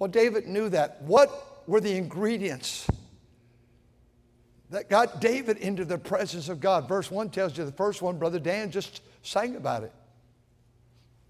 Well, 0.00 0.08
David 0.08 0.48
knew 0.48 0.68
that. 0.70 1.00
What 1.02 1.62
were 1.68 1.80
the 1.80 1.96
ingredients? 1.96 2.88
That 4.70 4.88
got 4.88 5.20
David 5.20 5.58
into 5.58 5.84
the 5.84 5.98
presence 5.98 6.48
of 6.48 6.60
God. 6.60 6.88
Verse 6.88 7.10
1 7.10 7.30
tells 7.30 7.58
you 7.58 7.64
the 7.64 7.72
first 7.72 8.02
one, 8.02 8.18
Brother 8.18 8.38
Dan 8.38 8.70
just 8.70 9.02
sang 9.22 9.56
about 9.56 9.82
it. 9.82 9.92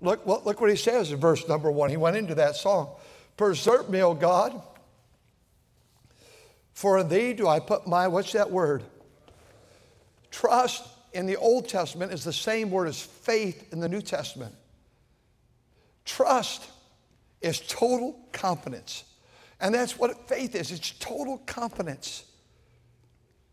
Look, 0.01 0.27
look 0.27 0.61
what 0.61 0.71
he 0.71 0.77
says 0.77 1.13
in 1.13 1.21
verse 1.21 1.47
number 1.49 1.71
one. 1.71 1.91
He 1.91 1.97
went 1.97 2.17
into 2.17 2.35
that 2.37 2.57
song. 2.57 2.95
Preserve 3.37 3.91
me, 3.91 4.03
O 4.03 4.15
God, 4.15 4.61
for 6.73 6.99
in 6.99 7.09
thee 7.09 7.33
do 7.35 7.47
I 7.47 7.61
put 7.61 7.87
my, 7.87 8.09
what's 8.09 8.33
that 8.33 8.51
word? 8.51 8.83
Trust 10.31 10.87
in 11.13 11.27
the 11.27 11.37
Old 11.37 11.69
Testament 11.69 12.13
is 12.13 12.25
the 12.25 12.33
same 12.33 12.71
word 12.71 12.89
as 12.89 13.01
faith 13.01 13.73
in 13.73 13.81
the 13.81 13.89
New 13.89 14.01
Testament. 14.01 14.55
Trust 16.05 16.71
is 17.43 17.61
total 17.61 18.19
confidence. 18.33 19.05
And 19.61 19.75
that's 19.75 19.99
what 19.99 20.29
faith 20.29 20.55
is 20.55 20.71
it's 20.71 20.93
total 20.93 21.39
confidence. 21.47 22.25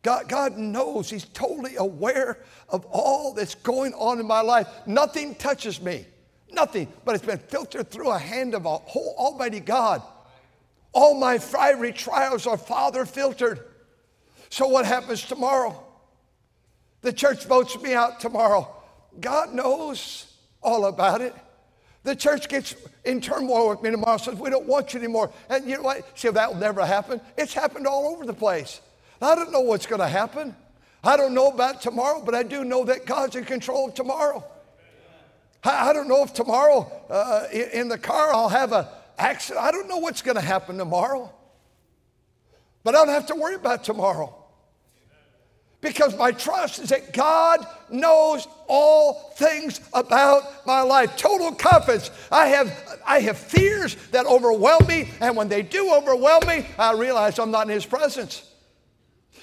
God, 0.08 0.30
God 0.30 0.58
knows, 0.58 1.10
He's 1.10 1.26
totally 1.26 1.76
aware 1.76 2.38
of 2.70 2.86
all 2.86 3.34
that's 3.34 3.56
going 3.56 3.94
on 3.94 4.22
in 4.22 4.26
my 4.26 4.40
life. 4.40 4.66
Nothing 4.86 5.36
touches 5.36 5.82
me, 5.82 6.06
nothing, 6.50 6.88
but 7.04 7.14
it's 7.14 7.26
been 7.26 7.40
filtered 7.40 7.92
through 7.92 8.12
a 8.12 8.18
hand 8.18 8.56
of 8.56 8.66
a 8.66 8.78
whole 8.78 9.16
Almighty 9.18 9.60
God. 9.60 10.02
All 10.94 11.14
my 11.14 11.38
fiery 11.40 11.92
trials 11.92 12.48
are 12.48 12.58
Father 12.58 13.06
filtered. 13.06 13.60
So, 14.48 14.70
what 14.70 14.86
happens 14.86 15.24
tomorrow? 15.24 15.84
The 17.02 17.12
church 17.12 17.44
votes 17.44 17.78
me 17.82 17.94
out 17.94 18.22
tomorrow. 18.22 18.74
God 19.20 19.54
knows 19.54 20.34
all 20.64 20.86
about 20.86 21.20
it. 21.20 21.36
The 22.04 22.16
church 22.16 22.48
gets 22.48 22.78
in 23.04 23.20
turmoil 23.20 23.68
with 23.68 23.82
me 23.82 23.92
tomorrow, 23.92 24.16
says, 24.16 24.36
We 24.36 24.52
don't 24.52 24.68
want 24.68 24.94
you 24.94 25.02
anymore. 25.02 25.32
And 25.50 25.70
you 25.70 25.76
know 25.76 25.84
what? 25.84 26.18
See, 26.18 26.30
that 26.30 26.50
will 26.50 26.62
never 26.62 26.86
happen. 26.86 27.20
It's 27.38 27.54
happened 27.54 27.88
all 27.88 28.08
over 28.08 28.26
the 28.26 28.34
place. 28.34 28.80
I 29.22 29.36
don't 29.36 29.52
know 29.52 29.62
what's 29.62 29.86
going 29.86 30.02
to 30.02 30.08
happen. 30.08 30.56
I 31.04 31.18
don't 31.18 31.34
know 31.34 31.50
about 31.50 31.82
tomorrow, 31.82 32.22
but 32.24 32.36
I 32.36 32.44
do 32.44 32.64
know 32.64 32.86
that 32.86 33.06
God's 33.06 33.36
in 33.36 33.46
control 33.46 33.88
of 33.88 33.94
tomorrow. 33.94 34.44
I, 35.64 35.90
I 35.90 35.94
don't 35.94 36.08
know 36.08 36.24
if 36.24 36.34
tomorrow 36.34 36.92
uh, 37.10 37.48
in, 37.52 37.70
in 37.72 37.88
the 37.88 37.98
car 37.98 38.34
I'll 38.34 38.50
have 38.50 38.74
an 38.74 38.86
accident. 39.18 39.66
I 39.66 39.72
don't 39.72 39.88
know 39.88 39.98
what's 39.98 40.22
going 40.22 40.36
to 40.36 40.42
happen 40.42 40.78
tomorrow. 40.78 41.32
But 42.84 42.96
I 42.96 43.00
don't 43.00 43.10
have 43.10 43.28
to 43.28 43.36
worry 43.36 43.56
about 43.56 43.84
tomorrow. 43.84 44.34
Because 45.80 46.18
my 46.18 46.32
trust 46.32 46.80
is 46.80 46.90
that 46.90 47.14
God 47.14 47.66
knows 47.90 48.48
all 48.68 49.32
things 49.36 49.80
about 49.94 50.66
my 50.66 50.82
life. 50.82 51.16
Total 51.18 51.52
confidence. 51.52 52.10
I 52.32 52.48
have, 52.48 53.00
I 53.06 53.20
have 53.20 53.38
fears 53.38 53.96
that 54.12 54.26
overwhelm 54.26 54.88
me, 54.88 55.10
and 55.22 55.38
when 55.38 55.50
they 55.50 55.62
do 55.62 55.94
overwhelm 55.94 56.48
me, 56.48 56.66
I 56.80 56.94
realize 56.94 57.38
I'm 57.38 57.52
not 57.52 57.68
in 57.68 57.74
His 57.74 57.86
presence. 57.86 58.47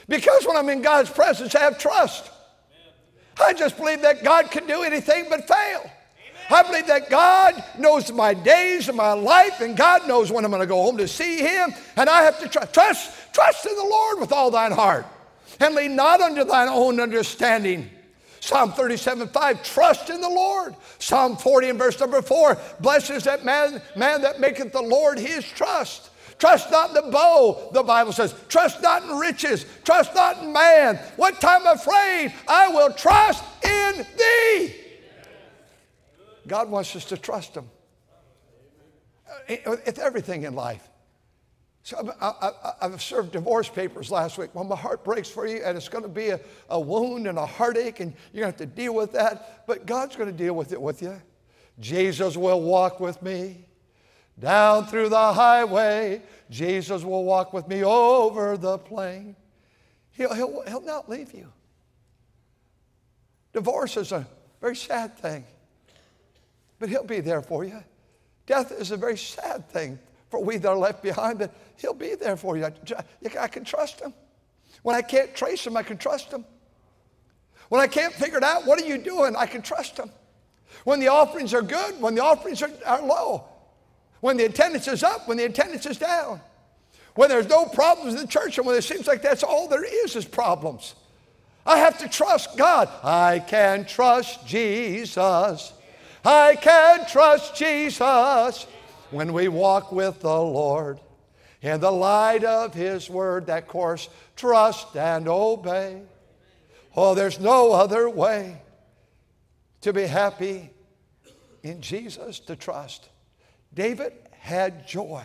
Because 0.08 0.46
when 0.46 0.56
I'm 0.56 0.68
in 0.68 0.82
God's 0.82 1.11
presence, 1.11 1.54
I 1.54 1.61
have 1.61 1.78
trust. 1.78 2.30
I 3.40 3.52
just 3.52 3.76
believe 3.76 4.02
that 4.02 4.23
God 4.23 4.50
can 4.50 4.66
do 4.66 4.82
anything 4.82 5.26
but 5.28 5.49
fail. 5.49 5.90
I 6.50 6.62
believe 6.62 6.87
that 6.88 7.08
God 7.08 7.62
knows 7.78 8.12
my 8.12 8.34
days 8.34 8.88
and 8.88 8.96
my 8.96 9.12
life, 9.12 9.61
and 9.61 9.76
God 9.76 10.06
knows 10.06 10.30
when 10.30 10.44
I'm 10.44 10.50
going 10.50 10.61
to 10.61 10.66
go 10.66 10.82
home 10.82 10.99
to 10.99 11.08
see 11.08 11.38
Him. 11.38 11.73
And 11.96 12.08
I 12.08 12.23
have 12.23 12.38
to 12.40 12.49
tr- 12.49 12.66
trust, 12.73 13.32
Trust 13.34 13.66
in 13.66 13.75
the 13.75 13.84
Lord 13.84 14.20
with 14.20 14.30
all 14.30 14.50
thine 14.50 14.70
heart, 14.70 15.06
and 15.58 15.75
lean 15.75 15.96
not 15.96 16.20
unto 16.20 16.44
thine 16.44 16.68
own 16.68 17.00
understanding. 17.00 17.90
Psalm 18.38 18.73
37, 18.73 19.28
5, 19.28 19.62
trust 19.64 20.11
in 20.11 20.20
the 20.20 20.28
Lord. 20.28 20.76
Psalm 20.99 21.37
40 21.37 21.70
and 21.70 21.78
verse 21.78 21.99
number 21.99 22.20
4, 22.20 22.58
blessed 22.78 23.11
is 23.11 23.25
that 23.25 23.44
man, 23.44 23.82
man 23.96 24.20
that 24.20 24.38
maketh 24.38 24.70
the 24.70 24.82
Lord 24.82 25.18
his 25.18 25.44
trust. 25.44 26.11
Trust 26.38 26.71
not 26.71 26.91
in 26.91 26.95
the 26.95 27.11
bow, 27.11 27.71
the 27.73 27.83
Bible 27.83 28.12
says. 28.12 28.35
Trust 28.49 28.83
not 28.83 29.03
in 29.05 29.17
riches. 29.19 29.67
Trust 29.85 30.14
not 30.14 30.43
in 30.43 30.53
man. 30.53 30.97
What 31.17 31.41
time 31.41 31.67
afraid, 31.67 32.35
I 32.49 32.69
will 32.69 32.93
trust 32.93 33.45
in 33.64 34.07
thee. 34.19 34.75
God 36.47 36.71
wants 36.71 36.95
us 36.97 37.05
to 37.07 37.17
trust 37.17 37.55
him. 37.55 37.71
Uh, 39.49 39.76
it's 39.87 39.99
everything 39.99 40.43
in 40.43 40.55
life. 40.55 40.88
So 41.83 42.14
I, 42.21 42.73
have 42.81 43.03
served 43.03 43.33
divorce 43.33 43.69
papers 43.69 44.11
last 44.11 44.38
week. 44.38 44.55
Well, 44.55 44.64
my 44.64 44.76
heart 44.76 45.05
breaks 45.05 45.29
for 45.29 45.47
you, 45.47 45.62
and 45.62 45.76
it's 45.76 45.88
going 45.88 46.03
to 46.03 46.09
be 46.09 46.31
a, 46.31 46.41
a 46.71 46.81
wound 46.81 47.26
and 47.26 47.37
a 47.37 47.45
heartache, 47.45 48.00
and 48.00 48.14
you're 48.33 48.43
going 48.43 48.55
to 48.55 48.59
have 48.64 48.71
to 48.71 48.75
deal 48.75 48.95
with 48.95 49.12
that. 49.12 49.67
But 49.67 49.85
God's 49.85 50.17
going 50.17 50.31
to 50.31 50.37
deal 50.37 50.55
with 50.55 50.73
it 50.73 50.81
with 50.81 51.03
you. 51.03 51.21
Jesus 51.79 52.38
will 52.38 52.62
walk 52.62 53.00
with 53.00 53.21
me 53.23 53.67
down 54.38 54.87
through 54.87 55.09
the 55.09 55.33
highway. 55.33 56.23
Jesus 56.50 57.03
will 57.03 57.25
walk 57.25 57.53
with 57.53 57.69
me 57.69 57.83
over 57.85 58.57
the 58.57 58.79
plain. 58.79 59.37
He'll, 60.12 60.35
he'll, 60.35 60.62
he'll 60.67 60.81
not 60.81 61.09
leave 61.09 61.33
you. 61.35 61.53
Divorce 63.53 63.97
is 63.97 64.12
a 64.12 64.26
very 64.61 64.76
sad 64.76 65.17
thing, 65.17 65.45
but 66.79 66.88
He'll 66.88 67.05
be 67.05 67.21
there 67.21 67.41
for 67.41 67.64
you. 67.64 67.83
Death 68.47 68.73
is 68.73 68.91
a 68.91 68.97
very 68.97 69.17
sad 69.17 69.69
thing 69.71 69.99
for 70.29 70.43
we 70.43 70.57
that 70.57 70.69
are 70.69 70.76
left 70.76 71.03
behind, 71.03 71.38
but 71.38 71.55
He'll 71.76 71.95
be 71.95 72.17
there 72.17 72.37
for 72.37 72.57
you. 72.57 72.67
I 73.38 73.49
can 73.49 73.64
trust 73.64 74.00
Him. 74.00 74.12
When 74.83 74.97
I 74.97 75.03
can't 75.03 75.35
trace 75.35 75.67
Him, 75.67 75.76
I 75.76 75.83
can 75.83 75.97
trust 75.97 76.33
Him. 76.33 76.45
When 77.69 77.81
I 77.81 77.87
can't 77.87 78.12
figure 78.12 78.38
it 78.38 78.45
out, 78.45 78.67
what 78.67 78.81
are 78.83 78.87
you 78.87 78.99
doing? 78.99 79.37
I 79.37 79.47
can 79.47 79.62
trust 79.62 79.99
Him. 79.99 80.11
When 80.83 80.99
the 80.99 81.09
offerings 81.09 81.55
are 81.55 81.62
good, 81.62 82.00
when 82.00 82.17
the 82.17 82.23
offerings 82.23 82.61
are, 82.61 82.71
are 82.85 83.03
low, 83.03 83.47
when 84.25 84.38
the 84.38 84.47
attendance 84.47 84.88
is 84.88 85.02
up, 85.02 85.28
when 85.28 85.37
the 85.37 85.45
attendance 85.45 85.85
is 85.85 85.99
down, 85.99 86.40
when 87.14 87.28
there's 87.28 87.47
no 87.47 87.66
problems 87.66 88.14
in 88.14 88.21
the 88.21 88.26
church, 88.26 88.57
and 88.57 88.66
when 88.66 88.75
it 88.75 88.81
seems 88.81 89.07
like 89.07 89.21
that's 89.21 89.43
all 89.43 89.69
there 89.69 89.85
is 89.85 90.16
is 90.16 90.25
problems. 90.25 90.95
I 91.66 91.76
have 91.76 91.99
to 91.99 92.09
trust 92.09 92.57
God. 92.57 92.88
I 93.02 93.45
can 93.47 93.85
trust 93.85 94.47
Jesus. 94.47 95.75
I 96.25 96.57
can 96.57 97.07
trust 97.07 97.54
Jesus 97.54 98.66
when 99.11 99.35
we 99.35 99.49
walk 99.49 99.93
with 99.93 100.21
the 100.21 100.40
Lord 100.40 101.00
in 101.61 101.81
the 101.81 101.93
light 101.93 102.45
of 102.45 102.73
His 102.73 103.11
Word, 103.11 103.49
that 103.49 103.69
course, 103.69 104.09
trust 104.37 104.97
and 104.97 105.28
obey. 105.28 106.00
Oh, 106.97 107.14
there's 107.14 107.38
no 107.38 107.73
other 107.73 108.09
way 108.09 108.62
to 109.83 109.93
be 109.93 110.07
happy 110.07 110.71
in 111.62 111.83
Jesus 111.83 112.40
to 112.40 112.57
trust. 112.57 113.11
David 113.75 114.12
had 114.38 114.87
joy. 114.87 115.25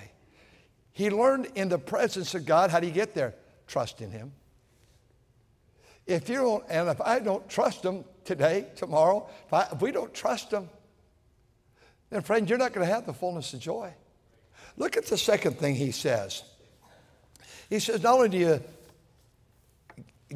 He 0.92 1.10
learned 1.10 1.48
in 1.56 1.70
the 1.70 1.78
presence 1.78 2.34
of 2.36 2.46
God 2.46 2.72
how 2.72 2.80
do 2.80 2.88
you 2.88 2.94
get 2.94 3.14
there? 3.14 3.36
Trust 3.68 4.02
in 4.02 4.12
Him. 4.12 4.34
If 6.08 6.28
you 6.28 6.38
don't, 6.38 6.64
and 6.70 6.90
if 6.90 7.00
I 7.00 7.20
don't 7.20 7.48
trust 7.48 7.86
Him 7.86 8.04
today, 8.26 8.68
tomorrow, 8.76 9.30
if, 9.46 9.54
I, 9.54 9.68
if 9.72 9.82
we 9.82 9.92
don't 9.92 10.14
trust 10.14 10.52
Him, 10.52 10.70
then, 12.10 12.22
friend, 12.22 12.50
you're 12.50 12.58
not 12.58 12.74
going 12.74 12.88
to 12.88 12.94
have 12.94 13.06
the 13.06 13.14
fullness 13.14 13.54
of 13.54 13.60
joy. 13.60 13.94
Look 14.78 14.98
at 14.98 15.06
the 15.06 15.18
second 15.18 15.60
thing 15.60 15.76
he 15.76 15.92
says. 15.92 16.44
He 17.70 17.80
says, 17.80 18.02
not 18.02 18.16
only 18.16 18.30
do 18.30 18.38
you 18.38 18.64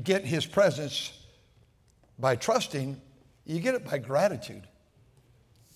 get 0.02 0.24
his 0.26 0.46
presence 0.46 1.18
by 2.20 2.36
trusting, 2.36 3.02
you 3.46 3.60
get 3.60 3.74
it 3.74 3.86
by 3.90 3.98
gratitude. 3.98 4.68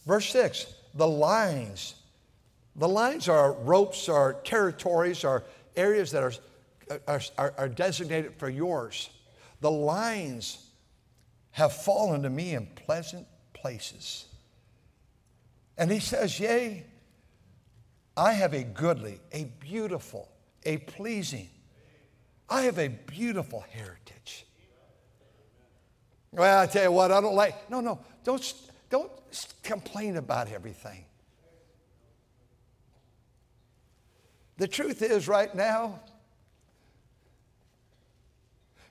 Verse 0.06 0.30
6 0.30 0.74
the 0.94 1.08
lines. 1.08 1.94
The 2.78 2.88
lines 2.88 3.28
are 3.28 3.54
ropes, 3.54 4.08
are 4.08 4.34
territories, 4.34 5.24
are 5.24 5.44
areas 5.76 6.12
that 6.12 6.24
are, 6.24 7.22
are, 7.38 7.54
are 7.58 7.70
designated 7.70 8.36
for 8.38 8.50
yours. 8.50 9.10
The 9.62 9.72
lines 9.72 10.64
have 11.52 11.74
fallen 11.74 12.22
to 12.22 12.30
me 12.30 12.54
in 12.54 12.68
pleasant 12.68 13.26
places. 13.54 14.26
And 15.76 15.92
he 15.92 16.00
says, 16.00 16.40
Yea, 16.40 16.86
I 18.16 18.34
have 18.34 18.54
a 18.54 18.64
goodly, 18.64 19.20
a 19.32 19.46
beautiful, 19.60 20.30
a 20.64 20.78
pleasing, 20.78 21.50
I 22.50 22.62
have 22.62 22.78
a 22.78 22.88
beautiful 22.88 23.66
heritage. 23.72 24.46
Well, 26.32 26.62
I 26.62 26.68
tell 26.68 26.84
you 26.84 26.92
what, 26.92 27.12
I 27.12 27.22
don't 27.22 27.36
like, 27.36 27.70
no, 27.70 27.82
no, 27.82 28.00
don't, 28.24 28.54
don't 28.90 29.12
complain 29.64 30.18
about 30.18 30.52
everything. 30.52 31.06
The 34.58 34.68
truth 34.68 35.02
is, 35.02 35.28
right 35.28 35.54
now, 35.54 36.00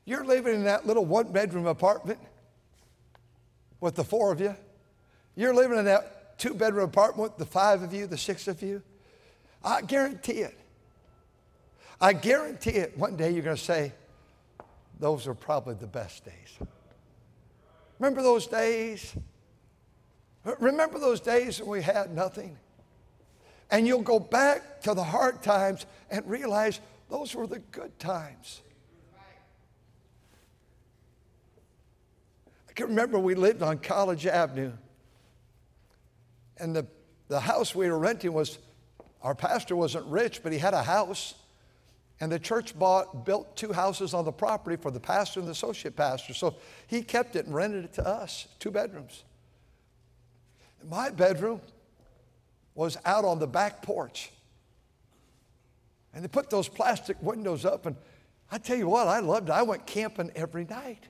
you're 0.04 0.24
living 0.24 0.54
in 0.54 0.64
that 0.64 0.86
little 0.86 1.04
one 1.04 1.32
bedroom 1.32 1.66
apartment 1.66 2.20
with 3.80 3.96
the 3.96 4.04
four 4.04 4.32
of 4.32 4.40
you. 4.40 4.54
You're 5.34 5.54
living 5.54 5.78
in 5.78 5.84
that 5.86 6.38
two 6.38 6.54
bedroom 6.54 6.84
apartment, 6.84 7.30
with 7.30 7.38
the 7.38 7.46
five 7.46 7.82
of 7.82 7.92
you, 7.92 8.06
the 8.06 8.16
six 8.16 8.46
of 8.46 8.62
you? 8.62 8.82
I 9.64 9.82
guarantee 9.82 10.40
it. 10.40 10.56
I 12.00 12.12
guarantee 12.12 12.70
it. 12.70 12.96
One 12.96 13.16
day 13.16 13.30
you're 13.30 13.42
going 13.42 13.56
to 13.56 13.62
say, 13.62 13.92
those 15.00 15.26
are 15.26 15.34
probably 15.34 15.74
the 15.74 15.86
best 15.86 16.24
days. 16.24 16.68
Remember 17.98 18.22
those 18.22 18.46
days? 18.46 19.14
Remember 20.60 20.98
those 20.98 21.20
days 21.20 21.58
when 21.60 21.70
we 21.70 21.82
had 21.82 22.14
nothing? 22.14 22.56
And 23.70 23.86
you'll 23.86 24.02
go 24.02 24.18
back 24.18 24.80
to 24.82 24.94
the 24.94 25.04
hard 25.04 25.42
times 25.42 25.86
and 26.10 26.28
realize 26.28 26.80
those 27.10 27.34
were 27.34 27.46
the 27.46 27.58
good 27.58 27.98
times. 27.98 28.60
I 32.68 32.72
can 32.72 32.88
remember 32.88 33.18
we 33.18 33.34
lived 33.34 33.62
on 33.62 33.78
College 33.78 34.26
Avenue 34.26 34.72
and 36.58 36.74
the, 36.74 36.86
the 37.28 37.40
house 37.40 37.74
we 37.74 37.90
were 37.90 37.98
renting 37.98 38.32
was, 38.32 38.58
our 39.22 39.34
pastor 39.34 39.76
wasn't 39.76 40.06
rich, 40.06 40.42
but 40.42 40.52
he 40.52 40.58
had 40.58 40.74
a 40.74 40.82
house. 40.82 41.34
And 42.18 42.32
the 42.32 42.38
church 42.38 42.78
bought, 42.78 43.26
built 43.26 43.56
two 43.56 43.72
houses 43.72 44.14
on 44.14 44.24
the 44.24 44.32
property 44.32 44.76
for 44.76 44.90
the 44.90 45.00
pastor 45.00 45.40
and 45.40 45.46
the 45.46 45.52
associate 45.52 45.96
pastor. 45.96 46.32
So 46.32 46.54
he 46.86 47.02
kept 47.02 47.36
it 47.36 47.44
and 47.44 47.54
rented 47.54 47.84
it 47.84 47.92
to 47.94 48.06
us, 48.06 48.48
two 48.58 48.70
bedrooms. 48.70 49.24
My 50.88 51.10
bedroom 51.10 51.60
was 52.76 52.96
out 53.04 53.24
on 53.24 53.40
the 53.40 53.46
back 53.48 53.82
porch. 53.82 54.30
And 56.14 56.22
they 56.22 56.28
put 56.28 56.50
those 56.50 56.68
plastic 56.68 57.20
windows 57.20 57.64
up, 57.64 57.86
and 57.86 57.96
I 58.52 58.58
tell 58.58 58.76
you 58.76 58.88
what, 58.88 59.08
I 59.08 59.18
loved 59.18 59.48
it. 59.48 59.52
I 59.52 59.62
went 59.62 59.86
camping 59.86 60.30
every 60.36 60.64
night. 60.64 61.08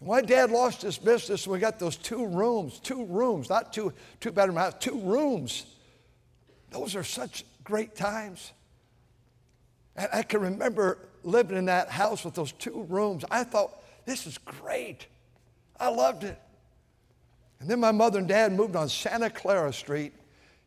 My 0.00 0.20
dad 0.20 0.50
lost 0.50 0.82
his 0.82 0.98
business, 0.98 1.44
and 1.44 1.52
we 1.52 1.58
got 1.58 1.78
those 1.78 1.96
two 1.96 2.26
rooms, 2.26 2.78
two 2.80 3.04
rooms, 3.04 3.50
not 3.50 3.72
two, 3.72 3.92
two 4.20 4.30
bedroom 4.30 4.56
house, 4.56 4.74
two 4.78 4.98
rooms. 5.00 5.66
Those 6.70 6.94
are 6.94 7.04
such 7.04 7.44
great 7.64 7.94
times. 7.94 8.52
And 9.96 10.08
I 10.12 10.22
can 10.22 10.40
remember 10.40 10.98
living 11.22 11.56
in 11.56 11.64
that 11.66 11.88
house 11.88 12.24
with 12.24 12.34
those 12.34 12.52
two 12.52 12.86
rooms. 12.88 13.24
I 13.30 13.44
thought, 13.44 13.82
this 14.04 14.26
is 14.26 14.38
great. 14.38 15.06
I 15.80 15.88
loved 15.88 16.24
it. 16.24 16.38
And 17.60 17.68
then 17.68 17.80
my 17.80 17.92
mother 17.92 18.18
and 18.18 18.28
dad 18.28 18.52
moved 18.52 18.76
on 18.76 18.88
Santa 18.88 19.30
Clara 19.30 19.72
Street 19.72 20.12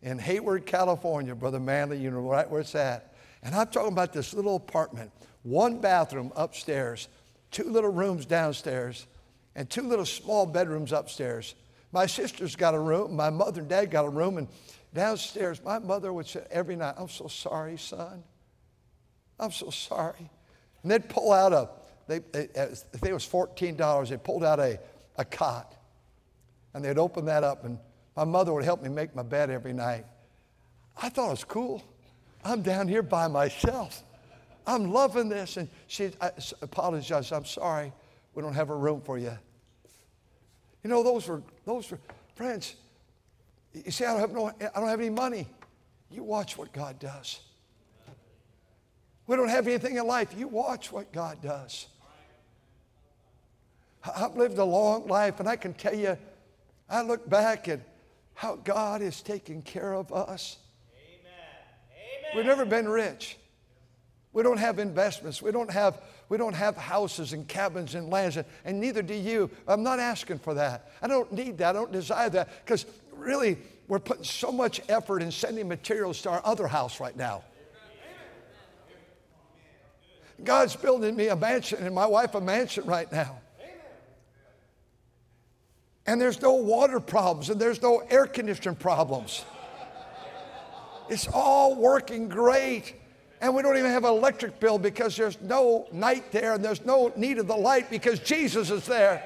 in 0.02 0.18
Hayward, 0.18 0.66
California, 0.66 1.36
Brother 1.36 1.60
Manley, 1.60 2.00
you 2.00 2.10
know 2.10 2.20
right 2.20 2.50
where 2.50 2.62
it's 2.62 2.76
at. 2.76 3.14
And 3.44 3.54
I'm 3.56 3.68
talking 3.68 3.94
about 3.94 4.14
this 4.14 4.34
little 4.34 4.56
apartment, 4.56 5.12
one 5.44 5.80
bathroom 5.80 6.32
upstairs, 6.36 7.08
two 7.52 7.66
little 7.66 7.92
rooms 7.92 8.26
downstairs 8.26 9.08
and 9.56 9.70
two 9.70 9.84
little 9.84 10.06
small 10.06 10.46
bedrooms 10.46 10.92
upstairs. 10.92 11.56
My 11.92 12.06
sister's 12.06 12.56
got 12.56 12.76
a 12.76 12.80
room, 12.80 13.16
my 13.16 13.30
mother 13.30 13.62
and 13.62 13.70
dad 13.70 13.92
got 13.92 14.06
a 14.06 14.10
room, 14.10 14.38
and 14.38 14.48
downstairs, 14.94 15.62
my 15.64 15.80
mother 15.80 16.14
would 16.14 16.28
say 16.28 16.46
every 16.52 16.76
night, 16.76 16.96
I'm 16.98 17.10
so 17.10 17.28
sorry, 17.28 17.78
son. 17.78 18.24
I'm 19.40 19.52
so 19.52 19.70
sorry. 19.70 20.30
And 20.84 20.92
they'd 20.92 21.10
pull 21.10 21.32
out 21.32 21.54
a, 21.54 21.70
they, 22.08 22.18
it 22.34 23.14
was 23.14 23.28
$14, 23.28 24.10
they 24.10 24.18
pulled 24.18 24.44
out 24.44 24.60
a, 24.60 24.80
a 25.18 25.26
cot. 25.26 25.76
And 26.74 26.86
they'd 26.86 26.98
open 26.98 27.26
that 27.26 27.44
up, 27.44 27.66
and 27.66 27.80
my 28.16 28.24
mother 28.24 28.54
would 28.54 28.64
help 28.64 28.82
me 28.82 28.90
make 28.90 29.16
my 29.16 29.24
bed 29.24 29.50
every 29.50 29.74
night. 29.74 30.06
I 31.02 31.10
thought 31.10 31.28
it 31.28 31.32
was 31.32 31.44
cool. 31.44 31.84
I'm 32.44 32.62
down 32.62 32.88
here 32.88 33.02
by 33.02 33.28
myself. 33.28 34.04
I'm 34.68 34.92
loving 34.92 35.30
this. 35.30 35.58
And 35.58 35.68
she 35.88 36.12
apologized. 36.62 37.34
I'm 37.34 37.46
sorry, 37.46 37.92
we 38.34 38.44
don't 38.44 38.54
have 38.54 38.70
a 38.70 38.76
room 38.76 39.02
for 39.02 39.18
you. 39.18 39.38
You 40.84 40.90
know, 40.90 41.04
those 41.04 41.28
were, 41.28 41.42
those 41.66 41.90
were, 41.92 42.00
friends, 42.36 42.76
you 43.74 43.92
see, 43.92 44.06
I 44.06 44.12
don't 44.12 44.22
have, 44.22 44.32
no, 44.32 44.48
I 44.48 44.80
don't 44.80 44.88
have 44.88 45.00
any 45.00 45.10
money. 45.10 45.48
You 46.12 46.24
watch 46.24 46.58
what 46.58 46.72
God 46.72 47.00
does. 47.00 47.40
We 49.28 49.36
don't 49.36 49.50
have 49.50 49.68
anything 49.68 49.98
in 49.98 50.08
life. 50.08 50.34
You 50.36 50.48
watch 50.48 50.92
what 50.92 51.12
God 51.12 51.42
does. 51.42 51.88
I've 54.04 54.36
lived 54.36 54.58
a 54.58 54.64
long 54.64 55.08
life, 55.08 55.40
and 55.40 55.48
I 55.48 55.56
can 55.56 55.74
tell 55.74 55.94
you, 55.94 56.18
I 56.90 57.02
look 57.02 57.30
back 57.30 57.68
at 57.68 57.82
how 58.34 58.56
God 58.56 59.02
has 59.02 59.22
taken 59.22 59.62
care 59.62 59.94
of 59.94 60.12
us. 60.12 60.58
Amen. 60.96 61.32
Amen. 61.92 62.32
We've 62.36 62.46
never 62.46 62.66
been 62.66 62.88
rich. 62.88 63.38
We 64.32 64.44
don't 64.44 64.58
have 64.58 64.80
investments. 64.80 65.42
We 65.42 65.52
don't 65.52 65.72
have, 65.72 66.02
we 66.30 66.38
don't 66.38 66.54
have 66.54 66.78
houses 66.78 67.34
and 67.34 67.48
cabins 67.48 67.96
and 67.96 68.10
lands, 68.10 68.38
and, 68.38 68.46
and 68.64 68.80
neither 68.80 69.02
do 69.02 69.14
you. 69.14 69.50
I'm 69.68 69.84
not 69.84 70.00
asking 70.00 70.40
for 70.40 70.54
that. 70.54 70.92
I 71.02 71.08
don't 71.08 71.32
need 71.32 71.58
that. 71.58 71.70
I 71.70 71.74
don't 71.74 71.92
desire 71.92 72.30
that 72.30 72.66
because 72.66 72.86
really, 73.12 73.58
we're 73.88 74.00
putting 74.00 74.24
so 74.24 74.52
much 74.52 74.82
effort 74.88 75.24
in 75.24 75.32
sending 75.32 75.68
materials 75.68 76.22
to 76.22 76.30
our 76.30 76.42
other 76.46 76.68
house 76.68 77.00
right 77.00 77.18
now. 77.18 77.44
God's 80.44 80.76
building 80.76 81.16
me 81.16 81.28
a 81.28 81.36
mansion 81.36 81.80
and 81.84 81.94
my 81.94 82.06
wife 82.06 82.36
a 82.36 82.42
mansion 82.42 82.86
right 82.86 83.12
now. 83.12 83.40
And 86.10 86.20
there's 86.20 86.42
no 86.42 86.54
water 86.54 87.00
problems 87.00 87.52
and 87.52 87.62
there's 87.62 87.84
no 87.84 88.00
air 88.10 88.26
conditioning 88.26 88.76
problems. 88.76 89.46
It's 91.08 91.28
all 91.28 91.76
working 91.76 92.28
great. 92.28 92.96
And 93.42 93.54
we 93.54 93.62
don't 93.62 93.78
even 93.78 93.92
have 93.92 94.06
an 94.06 94.10
electric 94.10 94.60
bill 94.60 94.80
because 94.80 95.16
there's 95.16 95.40
no 95.40 95.88
night 95.92 96.32
there 96.32 96.56
and 96.56 96.66
there's 96.66 96.84
no 96.84 97.14
need 97.16 97.38
of 97.38 97.46
the 97.46 97.56
light 97.56 97.92
because 97.92 98.18
Jesus 98.22 98.72
is 98.72 98.88
there. 98.88 99.24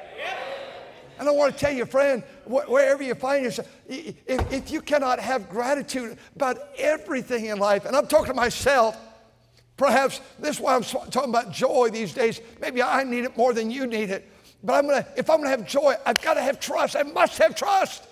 And 1.18 1.30
I 1.30 1.32
want 1.32 1.54
to 1.54 1.58
tell 1.58 1.72
you, 1.72 1.86
friend, 1.86 2.22
wherever 2.46 3.02
you 3.02 3.16
find 3.16 3.46
yourself, 3.46 3.70
if 3.88 4.70
you 4.70 4.82
cannot 4.82 5.22
have 5.22 5.50
gratitude 5.50 6.18
about 6.36 6.58
everything 6.78 7.46
in 7.46 7.60
life, 7.60 7.86
and 7.86 7.96
I'm 7.96 8.08
talking 8.08 8.28
to 8.28 8.34
myself, 8.34 8.98
perhaps 9.78 10.20
this 10.38 10.58
is 10.58 10.62
why 10.62 10.76
I'm 10.76 10.84
talking 10.84 11.30
about 11.30 11.50
joy 11.50 11.92
these 11.92 12.14
days. 12.14 12.42
Maybe 12.60 12.84
I 12.84 13.06
need 13.06 13.24
it 13.24 13.38
more 13.38 13.54
than 13.54 13.72
you 13.72 13.88
need 13.88 14.10
it. 14.10 14.30
But 14.64 14.74
I'm 14.74 14.88
gonna, 14.88 15.06
if 15.18 15.30
I'm 15.30 15.38
gonna 15.38 15.50
have 15.50 15.68
joy, 15.68 15.96
I've 16.06 16.22
got 16.22 16.36
to 16.36 16.42
have 16.42 16.60
trust. 16.60 16.96
I 16.96 17.04
must 17.04 17.38
have 17.38 17.56
trust. 17.56 18.04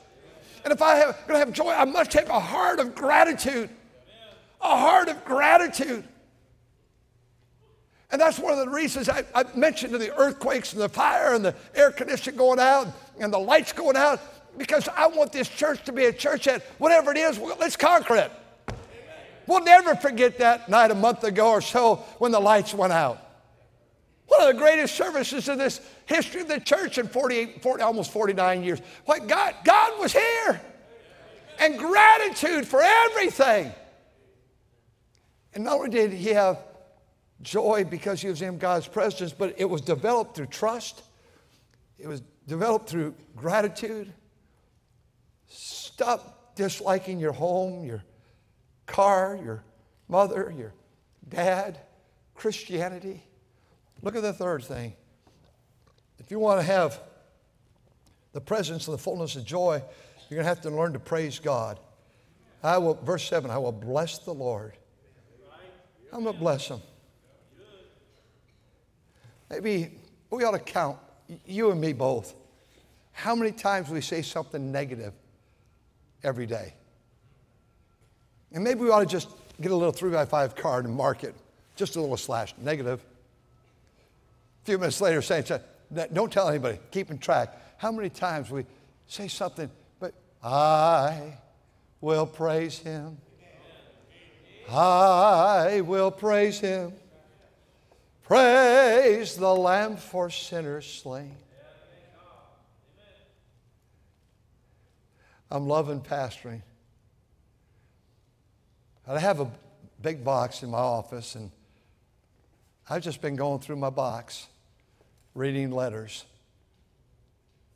And 0.64 0.74
if 0.74 0.82
I 0.82 1.00
am 1.00 1.16
gonna 1.28 1.40
have 1.40 1.54
joy, 1.54 1.72
I 1.72 1.86
must 1.86 2.14
have 2.14 2.30
a 2.30 2.40
heart 2.40 2.80
of 2.80 2.94
gratitude. 2.94 3.70
A 4.60 4.78
heart 4.78 5.08
of 5.08 5.24
gratitude. 5.26 6.04
And 8.12 8.20
that's 8.20 8.38
one 8.38 8.52
of 8.52 8.60
the 8.60 8.70
reasons 8.70 9.08
I, 9.08 9.24
I 9.34 9.46
mentioned 9.56 9.94
the 9.94 10.14
earthquakes 10.16 10.74
and 10.74 10.82
the 10.82 10.90
fire 10.90 11.34
and 11.34 11.46
the 11.46 11.56
air 11.74 11.92
conditioning 11.92 12.38
going 12.38 12.60
out 12.60 12.88
and 13.20 13.32
the 13.32 13.40
lights 13.40 13.72
going 13.72 13.96
out, 13.96 14.20
because 14.58 14.90
I 14.90 15.08
want 15.08 15.32
this 15.32 15.48
church 15.48 15.84
to 15.86 15.94
be 15.94 16.06
a 16.06 16.14
church 16.14 16.44
that 16.46 16.62
whatever 16.78 17.12
it 17.12 17.18
is, 17.18 17.40
let's 17.40 17.78
conquer 17.78 18.18
it. 18.18 18.32
We'll 19.48 19.64
never 19.64 19.96
forget 19.96 20.38
that 20.40 20.68
night 20.68 20.92
a 20.92 20.96
month 20.96 21.24
ago 21.24 21.52
or 21.52 21.62
so 21.62 21.96
when 22.20 22.34
the 22.34 22.40
lights 22.40 22.74
went 22.74 22.92
out. 22.92 23.31
One 24.32 24.48
of 24.48 24.56
the 24.56 24.62
greatest 24.62 24.96
services 24.96 25.50
in 25.50 25.58
this 25.58 25.82
history 26.06 26.40
of 26.40 26.48
the 26.48 26.62
church 26.62 26.98
in 26.98 27.10
48, 27.10 27.62
40, 27.62 27.84
almost 27.84 28.14
49 28.14 28.64
years. 28.64 28.80
What 29.04 29.28
God, 29.28 29.56
God 29.66 30.00
was 30.00 30.14
here. 30.14 30.62
And 31.60 31.78
gratitude 31.78 32.66
for 32.66 32.82
everything. 32.82 33.74
And 35.54 35.66
not 35.66 35.74
only 35.74 35.90
did 35.90 36.14
he 36.14 36.30
have 36.30 36.60
joy 37.42 37.84
because 37.84 38.22
he 38.22 38.30
was 38.30 38.42
in 38.42 38.58
God's 38.58 38.88
presence, 38.88 39.34
but 39.34 39.56
it 39.58 39.70
was 39.70 39.82
developed 39.82 40.38
through 40.38 40.46
trust. 40.46 41.04
It 42.00 42.08
was 42.08 42.22
developed 42.48 42.88
through 42.88 43.16
gratitude. 43.36 44.14
Stop 45.50 46.56
disliking 46.56 47.20
your 47.20 47.34
home, 47.34 47.84
your 47.84 48.02
car, 48.86 49.38
your 49.44 49.66
mother, 50.08 50.54
your 50.58 50.74
dad, 51.28 51.82
Christianity. 52.34 53.26
Look 54.02 54.16
at 54.16 54.22
the 54.22 54.34
third 54.34 54.64
thing. 54.64 54.94
If 56.20 56.32
you 56.32 56.40
want 56.40 56.60
to 56.60 56.66
have 56.66 57.00
the 58.34 58.42
presence 58.42 58.88
and 58.88 58.94
the 58.94 59.02
fullness 59.02 59.36
of 59.36 59.46
joy, 59.46 59.82
you're 60.30 60.38
going 60.38 60.46
to 60.46 60.50
have 60.50 60.62
to 60.62 60.70
learn 60.70 60.94
to 60.94 61.00
praise 61.00 61.40
God. 61.40 61.80
I 62.64 62.78
will, 62.78 62.94
verse 62.94 63.28
7, 63.28 63.50
I 63.50 63.58
will 63.58 63.72
bless 63.72 64.20
the 64.20 64.34
Lord. 64.34 64.74
I'm 66.14 66.24
going 66.24 66.36
to 66.36 66.40
bless 66.40 66.68
him. 66.68 66.82
Maybe 69.50 69.92
we 70.30 70.44
ought 70.44 70.52
to 70.52 70.60
count, 70.60 70.98
you 71.46 71.72
and 71.72 71.82
me 71.82 71.94
both, 71.94 72.34
how 73.12 73.36
many 73.36 73.52
times 73.52 73.90
we 73.90 74.02
say 74.02 74.22
something 74.22 74.72
negative 74.72 75.14
every 76.24 76.46
day. 76.46 76.74
And 78.54 78.64
maybe 78.64 78.82
we 78.82 78.90
ought 78.90 79.02
to 79.02 79.06
just 79.06 79.30
get 79.60 79.72
a 79.72 79.76
little 79.76 79.92
three 79.92 80.12
by 80.12 80.26
five 80.26 80.56
card 80.56 80.86
and 80.86 80.96
mark 80.96 81.24
it, 81.24 81.36
just 81.76 81.96
a 81.96 82.02
little 82.02 82.18
slash, 82.18 82.54
negative. 82.58 83.04
A 84.62 84.66
few 84.66 84.78
minutes 84.78 85.02
later, 85.02 85.22
saying, 85.22 85.46
don't 86.14 86.32
tell 86.32 86.48
anybody, 86.48 86.80
keeping 86.92 87.18
track. 87.18 87.58
How 87.78 87.92
many 87.92 88.10
times 88.10 88.52
we 88.52 88.66
say 89.08 89.28
something, 89.28 89.70
but 90.00 90.14
I 90.44 91.38
will 92.00 92.28
praise 92.28 92.78
him. 92.78 93.18
I 94.70 95.82
will 95.82 96.12
praise 96.12 96.60
him. 96.60 96.94
Praise 98.24 99.36
the 99.36 99.54
Lamb 99.54 99.98
for 99.98 100.30
sinners 100.30 100.86
slain. 100.86 101.36
I'm 105.50 105.68
loving 105.68 106.00
pastoring. 106.00 106.62
I 109.06 109.20
have 109.20 109.42
a 109.42 109.52
big 110.02 110.24
box 110.24 110.64
in 110.64 110.70
my 110.70 110.78
office, 110.78 111.36
and 111.36 111.52
I've 112.92 113.02
just 113.02 113.22
been 113.22 113.38
going 113.38 113.62
through 113.62 113.78
my 113.78 113.90
box, 113.90 114.48
reading 115.34 115.72
letters, 115.72 116.26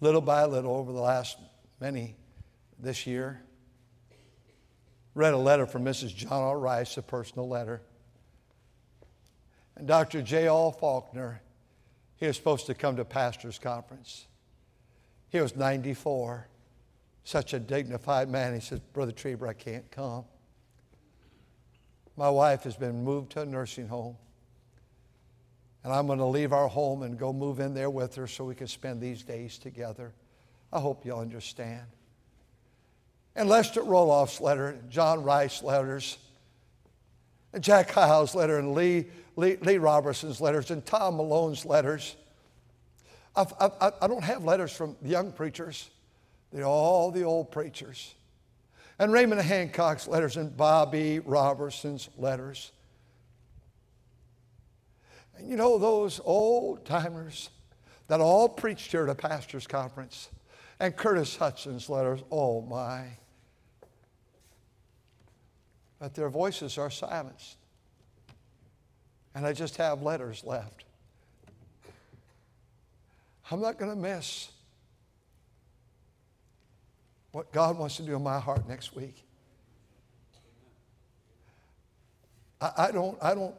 little 0.01 0.19
by 0.19 0.43
little 0.43 0.75
over 0.75 0.91
the 0.91 0.99
last 0.99 1.37
many 1.79 2.17
this 2.79 3.07
year. 3.07 3.41
Read 5.13 5.33
a 5.33 5.37
letter 5.37 5.67
from 5.67 5.85
Mrs. 5.85 6.13
John 6.13 6.41
R. 6.41 6.59
Rice, 6.59 6.97
a 6.97 7.01
personal 7.01 7.47
letter. 7.47 7.81
And 9.77 9.87
Dr. 9.87 10.21
J. 10.21 10.47
L. 10.47 10.73
Faulkner, 10.73 11.41
he 12.17 12.27
was 12.27 12.35
supposed 12.35 12.65
to 12.65 12.73
come 12.73 12.97
to 12.97 13.05
pastor's 13.05 13.57
conference. 13.57 14.27
He 15.29 15.39
was 15.39 15.55
94, 15.55 16.45
such 17.23 17.53
a 17.53 17.59
dignified 17.61 18.27
man. 18.27 18.53
He 18.53 18.59
says, 18.59 18.81
Brother 18.91 19.13
Trieber, 19.13 19.47
I 19.47 19.53
can't 19.53 19.89
come. 19.91 20.25
My 22.17 22.29
wife 22.29 22.63
has 22.63 22.75
been 22.75 23.05
moved 23.05 23.31
to 23.31 23.43
a 23.43 23.45
nursing 23.45 23.87
home. 23.87 24.17
And 25.85 25.93
I'm 25.93 26.07
going 26.07 26.19
to 26.19 26.25
leave 26.25 26.51
our 26.51 26.67
home 26.67 27.03
and 27.03 27.17
go 27.17 27.31
move 27.31 27.61
in 27.61 27.73
there 27.73 27.89
with 27.89 28.15
her 28.15 28.27
so 28.27 28.43
we 28.43 28.55
can 28.55 28.67
spend 28.67 28.99
these 28.99 29.23
days 29.23 29.57
together. 29.57 30.11
I 30.73 30.79
hope 30.79 31.05
you'll 31.05 31.19
understand. 31.19 31.85
And 33.35 33.47
Lester 33.47 33.81
Roloff's 33.81 34.41
letter, 34.41 34.79
John 34.89 35.23
Rice's 35.23 35.63
letters, 35.63 36.17
and 37.53 37.63
Jack 37.63 37.91
Hyles' 37.91 38.35
letter, 38.35 38.57
and 38.57 38.73
Lee 38.73 39.05
Lee, 39.35 39.57
Lee 39.57 39.77
Roberson's 39.77 40.39
letters 40.39 40.71
and 40.71 40.85
Tom 40.85 41.17
Malone's 41.17 41.65
letters. 41.65 42.15
I've, 43.35 43.53
I've, 43.59 43.93
I 44.01 44.07
don't 44.07 44.23
have 44.23 44.43
letters 44.43 44.71
from 44.71 44.95
young 45.03 45.31
preachers. 45.31 45.89
They're 46.51 46.65
all 46.65 47.11
the 47.11 47.23
old 47.23 47.51
preachers. 47.51 48.13
And 48.97 49.11
Raymond 49.11 49.41
Hancock's 49.41 50.07
letters 50.07 50.37
and 50.37 50.55
Bobby 50.55 51.19
Robertson's 51.19 52.09
letters. 52.17 52.71
And 55.37 55.49
you 55.49 55.55
know, 55.57 55.77
those 55.77 56.19
old 56.23 56.85
timers 56.85 57.49
that 58.07 58.21
all 58.21 58.47
preached 58.47 58.91
here 58.91 59.03
at 59.03 59.09
a 59.09 59.15
pastor's 59.15 59.67
conference, 59.67 60.29
and 60.79 60.95
Curtis 60.95 61.35
Hudson's 61.35 61.89
letters, 61.89 62.21
oh 62.31 62.61
my. 62.61 63.17
But 65.99 66.13
their 66.13 66.29
voices 66.29 66.77
are 66.77 66.89
silenced 66.89 67.57
and 69.35 69.45
I 69.45 69.51
just 69.51 69.75
have 69.75 70.01
letters 70.01 70.43
left. 70.45 70.85
I'm 73.51 73.59
not 73.59 73.77
going 73.77 73.91
to 73.91 73.97
miss 73.97 74.49
what 77.31 77.51
God 77.51 77.77
wants 77.77 77.97
to 77.97 78.03
do 78.03 78.15
in 78.15 78.23
my 78.23 78.39
heart 78.39 78.67
next 78.67 78.95
week. 78.95 79.23
I, 82.61 82.71
I 82.77 82.91
don't, 82.91 83.17
I 83.21 83.35
don't 83.35 83.53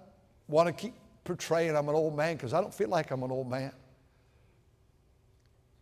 want 0.48 0.66
to 0.66 0.72
keep 0.72 0.94
portraying 1.26 1.76
I'm 1.76 1.88
an 1.88 1.94
old 1.94 2.16
man 2.16 2.36
because 2.36 2.54
I 2.54 2.60
don't 2.60 2.72
feel 2.72 2.88
like 2.88 3.10
I'm 3.10 3.22
an 3.22 3.30
old 3.30 3.50
man. 3.50 3.72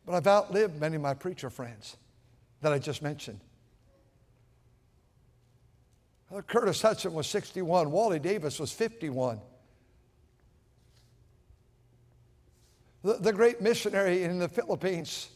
But 0.05 0.15
I've 0.17 0.27
outlived 0.27 0.81
many 0.81 0.97
of 0.97 1.03
my 1.03 1.15
preacher 1.15 1.51
friends 1.51 1.97
that 2.61 2.73
I 2.73 2.79
just 2.79 3.03
mentioned. 3.03 3.41
Curtis 6.49 6.83
Hudson 6.83 7.13
was 7.13 7.29
61, 7.29 7.93
Wally 7.93 8.19
Davis 8.19 8.59
was 8.59 8.73
51. 8.73 9.41
the, 13.05 13.15
the 13.15 13.33
great 13.33 13.61
missionary 13.61 14.25
in 14.25 14.39
the 14.39 14.49
Philippines 14.49 15.29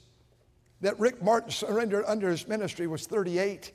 that 0.80 0.98
Rick 0.98 1.22
Martin 1.22 1.50
surrendered 1.50 2.04
under 2.06 2.30
his 2.30 2.48
ministry 2.48 2.86
was 2.86 3.06
38. 3.06 3.72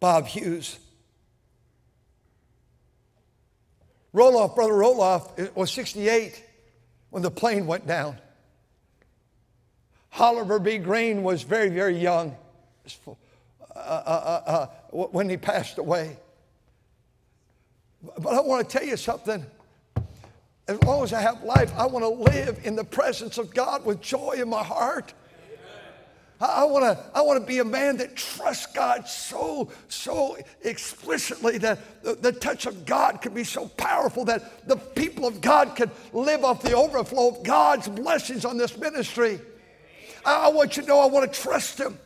Bob 0.00 0.26
Hughes. 0.26 0.78
Roloff, 4.14 4.54
Brother 4.54 4.72
Roloff, 4.72 5.54
was 5.56 5.72
68 5.72 6.42
when 7.10 7.22
the 7.22 7.30
plane 7.30 7.66
went 7.66 7.86
down. 7.86 8.16
Oliver 10.18 10.60
B. 10.60 10.78
Greene 10.78 11.24
was 11.24 11.42
very, 11.42 11.68
very 11.68 11.98
young 11.98 12.36
uh, 13.06 13.10
uh, 13.74 13.76
uh, 13.76 14.50
uh 14.50 14.66
when 14.92 15.28
he 15.28 15.36
passed 15.36 15.78
away. 15.78 16.16
But 18.18 18.34
I 18.34 18.40
want 18.40 18.68
to 18.68 18.78
tell 18.78 18.86
you 18.86 18.96
something. 18.96 19.44
As 20.68 20.82
long 20.84 21.02
as 21.02 21.12
I 21.12 21.20
have 21.20 21.42
life, 21.42 21.72
I 21.76 21.86
want 21.86 22.04
to 22.04 22.08
live 22.32 22.60
in 22.64 22.76
the 22.76 22.84
presence 22.84 23.36
of 23.36 23.52
God 23.52 23.84
with 23.84 24.00
joy 24.00 24.36
in 24.38 24.48
my 24.48 24.62
heart. 24.62 25.12
I 26.46 26.64
want 26.64 26.84
to 26.84 27.04
I 27.14 27.22
want 27.22 27.40
to 27.40 27.46
be 27.46 27.58
a 27.60 27.64
man 27.64 27.96
that 27.98 28.16
trusts 28.16 28.66
God 28.66 29.08
so 29.08 29.70
so 29.88 30.36
explicitly 30.62 31.58
that 31.58 32.02
the, 32.02 32.14
the, 32.14 32.32
touch 32.32 32.66
of 32.66 32.84
God 32.84 33.22
can 33.22 33.32
be 33.32 33.44
so 33.44 33.68
powerful 33.68 34.24
that 34.26 34.66
the 34.68 34.76
people 34.76 35.26
of 35.26 35.40
God 35.40 35.76
can 35.76 35.90
live 36.12 36.44
off 36.44 36.60
the 36.62 36.74
overflow 36.74 37.28
of 37.28 37.44
God's 37.44 37.88
blessings 37.88 38.44
on 38.44 38.58
this 38.58 38.76
ministry. 38.76 39.40
I, 40.24 40.46
I 40.46 40.48
want 40.48 40.76
you 40.76 40.82
to 40.82 40.88
know 40.88 41.00
I 41.00 41.06
want 41.06 41.32
to 41.32 41.40
trust 41.40 41.78
Him, 41.78 41.98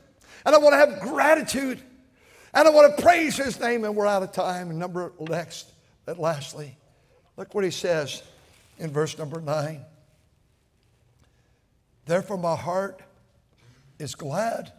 and 0.44 0.55
I 0.55 0.59
want 0.59 0.74
to 0.74 0.79
have 0.79 1.01
gratitude, 1.01 1.81
and 2.55 2.68
I 2.68 2.70
want 2.70 2.96
to 2.96 3.03
praise 3.03 3.37
His 3.37 3.59
name. 3.59 3.85
And 3.85 3.96
we're 3.96 4.07
out 4.07 4.22
of 4.22 4.33
time. 4.33 4.70
And 4.70 4.79
number 4.79 5.12
next, 5.18 5.72
and 6.07 6.18
lastly, 6.18 6.77
look 7.37 7.55
what 7.55 7.64
He 7.64 7.70
says 7.70 8.22
in 8.79 8.90
verse 8.90 9.16
number 9.18 9.40
nine. 9.40 9.85
Therefore, 12.07 12.38
my 12.38 12.57
heart 12.57 13.01
is 13.99 14.15
glad. 14.15 14.73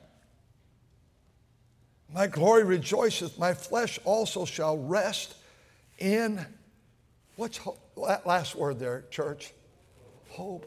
My 2.11 2.27
glory 2.27 2.63
rejoiceth, 2.63 3.37
my 3.37 3.53
flesh 3.53 3.99
also 4.03 4.45
shall 4.45 4.77
rest 4.77 5.35
in 5.99 6.45
what's 7.35 7.59
that 8.07 8.25
last 8.25 8.55
word 8.55 8.79
there, 8.79 9.05
church? 9.11 9.53
Hope. 10.29 10.65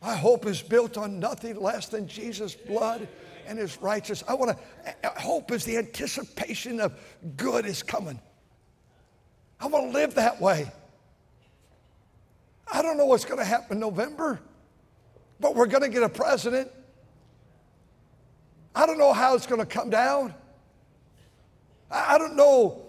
My 0.00 0.14
hope 0.14 0.46
is 0.46 0.62
built 0.62 0.96
on 0.96 1.18
nothing 1.18 1.60
less 1.60 1.88
than 1.88 2.06
Jesus' 2.06 2.54
blood 2.54 3.08
and 3.46 3.58
his 3.58 3.80
righteousness. 3.80 4.28
I 4.28 4.34
want 4.34 4.56
to, 4.56 5.08
hope 5.08 5.50
is 5.50 5.64
the 5.64 5.78
anticipation 5.78 6.80
of 6.80 6.98
good 7.36 7.66
is 7.66 7.82
coming. 7.82 8.20
I 9.58 9.66
want 9.66 9.92
to 9.92 9.98
live 9.98 10.14
that 10.14 10.40
way. 10.40 10.70
I 12.72 12.82
don't 12.82 12.98
know 12.98 13.06
what's 13.06 13.24
going 13.24 13.38
to 13.38 13.44
happen 13.44 13.80
November. 13.80 14.40
But 15.40 15.54
we're 15.54 15.66
going 15.66 15.82
to 15.82 15.88
get 15.88 16.02
a 16.02 16.08
president. 16.08 16.70
I 18.74 18.86
don't 18.86 18.98
know 18.98 19.12
how 19.12 19.34
it's 19.34 19.46
going 19.46 19.60
to 19.60 19.66
come 19.66 19.90
down. 19.90 20.34
I 21.90 22.18
don't 22.18 22.36
know 22.36 22.82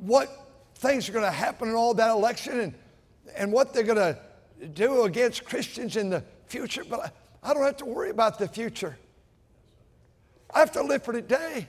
what 0.00 0.28
things 0.76 1.08
are 1.08 1.12
going 1.12 1.24
to 1.24 1.30
happen 1.30 1.68
in 1.68 1.74
all 1.74 1.94
that 1.94 2.10
election 2.10 2.60
and, 2.60 2.74
and 3.36 3.52
what 3.52 3.72
they're 3.72 3.82
going 3.82 3.96
to 3.96 4.18
do 4.68 5.02
against 5.02 5.44
Christians 5.44 5.96
in 5.96 6.10
the 6.10 6.22
future, 6.46 6.82
but 6.84 7.00
I, 7.00 7.50
I 7.50 7.54
don't 7.54 7.64
have 7.64 7.76
to 7.78 7.84
worry 7.84 8.10
about 8.10 8.38
the 8.38 8.48
future. 8.48 8.96
I 10.52 10.60
have 10.60 10.72
to 10.72 10.82
live 10.82 11.02
for 11.02 11.12
today. 11.12 11.66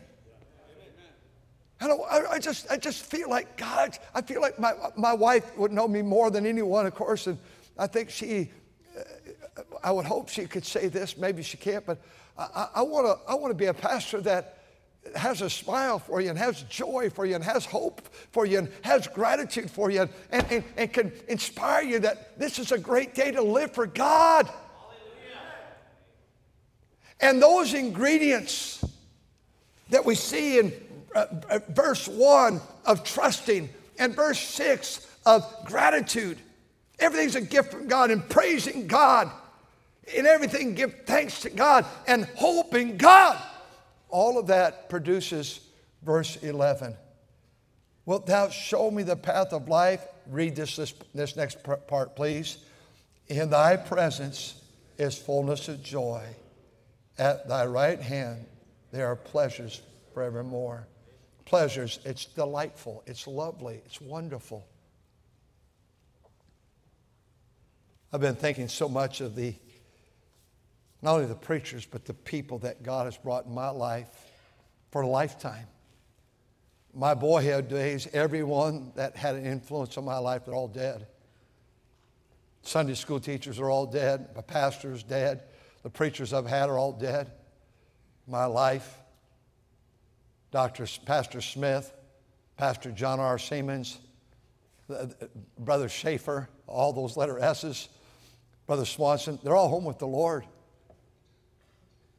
I, 1.79 1.87
I, 1.87 2.31
I, 2.31 2.39
just, 2.39 2.71
I 2.71 2.77
just 2.77 3.05
feel 3.05 3.29
like 3.29 3.57
God, 3.57 3.97
I 4.15 4.21
feel 4.21 4.41
like 4.41 4.57
my, 4.57 4.73
my 4.95 5.13
wife 5.13 5.55
would 5.57 5.71
know 5.71 5.87
me 5.87 6.01
more 6.01 6.31
than 6.31 6.45
anyone, 6.45 6.85
of 6.85 6.95
course, 6.95 7.27
and 7.27 7.37
I 7.77 7.87
think 7.87 8.09
she 8.09 8.49
I 9.83 9.91
would 9.91 10.05
hope 10.05 10.29
she 10.29 10.45
could 10.45 10.65
say 10.65 10.87
this. 10.87 11.17
Maybe 11.17 11.43
she 11.43 11.57
can't, 11.57 11.85
but 11.85 11.99
I, 12.37 12.67
I 12.75 12.81
want 12.81 13.05
to 13.05 13.31
I 13.31 13.35
wanna 13.35 13.53
be 13.53 13.65
a 13.65 13.73
pastor 13.73 14.21
that 14.21 14.57
has 15.15 15.41
a 15.41 15.49
smile 15.49 15.99
for 15.99 16.21
you 16.21 16.29
and 16.29 16.37
has 16.37 16.63
joy 16.63 17.09
for 17.09 17.25
you 17.25 17.35
and 17.35 17.43
has 17.43 17.65
hope 17.65 18.01
for 18.31 18.45
you 18.45 18.59
and 18.59 18.69
has 18.81 19.07
gratitude 19.07 19.69
for 19.69 19.89
you 19.89 20.01
and, 20.31 20.45
and, 20.51 20.63
and 20.75 20.93
can 20.93 21.11
inspire 21.27 21.83
you 21.83 21.99
that 21.99 22.37
this 22.37 22.59
is 22.59 22.71
a 22.71 22.77
great 22.77 23.15
day 23.15 23.31
to 23.31 23.41
live 23.41 23.71
for 23.71 23.85
God. 23.85 24.49
And 27.19 27.41
those 27.41 27.73
ingredients 27.73 28.83
that 29.89 30.05
we 30.05 30.13
see 30.13 30.59
in 30.59 30.73
uh, 31.15 31.25
uh, 31.49 31.59
verse 31.69 32.07
1 32.07 32.61
of 32.85 33.03
trusting 33.03 33.69
and 33.97 34.15
verse 34.15 34.39
6 34.39 35.07
of 35.25 35.43
gratitude, 35.65 36.37
everything's 36.99 37.35
a 37.35 37.41
gift 37.41 37.71
from 37.71 37.87
God 37.87 38.11
and 38.11 38.27
praising 38.29 38.85
God 38.85 39.31
in 40.15 40.25
everything, 40.25 40.73
give 40.73 40.95
thanks 41.05 41.41
to 41.41 41.49
God 41.49 41.85
and 42.07 42.25
hope 42.35 42.73
in 42.73 42.97
God. 42.97 43.41
All 44.09 44.37
of 44.39 44.47
that 44.47 44.89
produces 44.89 45.59
verse 46.03 46.37
11. 46.37 46.95
Wilt 48.05 48.25
thou 48.25 48.49
show 48.49 48.89
me 48.89 49.03
the 49.03 49.17
path 49.17 49.51
of 49.51 49.67
life? 49.67 50.05
Read 50.27 50.55
this, 50.55 50.75
this, 50.77 50.93
this 51.13 51.35
next 51.35 51.57
part, 51.87 52.15
please. 52.15 52.57
In 53.27 53.49
thy 53.49 53.75
presence 53.75 54.61
is 54.97 55.17
fullness 55.17 55.67
of 55.67 55.83
joy. 55.83 56.23
At 57.17 57.47
thy 57.47 57.65
right 57.65 57.99
hand 57.99 58.45
there 58.91 59.07
are 59.07 59.15
pleasures 59.15 59.81
forevermore. 60.13 60.87
Pleasures, 61.45 61.99
it's 62.05 62.25
delightful, 62.25 63.03
it's 63.05 63.27
lovely, 63.27 63.81
it's 63.85 64.01
wonderful. 64.01 64.67
I've 68.11 68.21
been 68.21 68.35
thinking 68.35 68.67
so 68.67 68.87
much 68.87 69.21
of 69.21 69.35
the 69.35 69.53
not 71.01 71.15
only 71.15 71.25
the 71.25 71.35
preachers, 71.35 71.85
but 71.85 72.05
the 72.05 72.13
people 72.13 72.59
that 72.59 72.83
God 72.83 73.05
has 73.05 73.17
brought 73.17 73.45
in 73.45 73.53
my 73.53 73.69
life 73.69 74.09
for 74.91 75.01
a 75.01 75.07
lifetime. 75.07 75.67
My 76.93 77.13
boyhood 77.13 77.67
days, 77.67 78.07
everyone 78.13 78.91
that 78.95 79.15
had 79.15 79.35
an 79.35 79.45
influence 79.45 79.97
on 79.97 80.05
my 80.05 80.17
life, 80.17 80.45
they're 80.45 80.55
all 80.55 80.67
dead. 80.67 81.07
Sunday 82.63 82.95
school 82.95 83.19
teachers 83.19 83.59
are 83.59 83.69
all 83.69 83.85
dead. 83.85 84.29
My 84.35 84.41
pastor 84.41 84.91
is 84.91 85.03
dead. 85.03 85.43
The 85.83 85.89
preachers 85.89 86.33
I've 86.33 86.47
had 86.47 86.69
are 86.69 86.77
all 86.77 86.91
dead. 86.91 87.31
My 88.27 88.45
life, 88.45 88.97
Dr. 90.51 90.87
Pastor 91.05 91.41
Smith, 91.41 91.93
Pastor 92.57 92.91
John 92.91 93.19
R. 93.19 93.37
Siemens, 93.37 93.99
uh, 94.89 94.93
uh, 94.93 95.07
Brother 95.59 95.87
Schaefer, 95.87 96.49
all 96.65 96.91
those 96.91 97.15
letter 97.15 97.39
S's, 97.39 97.87
Brother 98.65 98.85
Swanson, 98.85 99.39
they're 99.43 99.55
all 99.55 99.69
home 99.69 99.85
with 99.85 99.99
the 99.99 100.07
Lord 100.07 100.43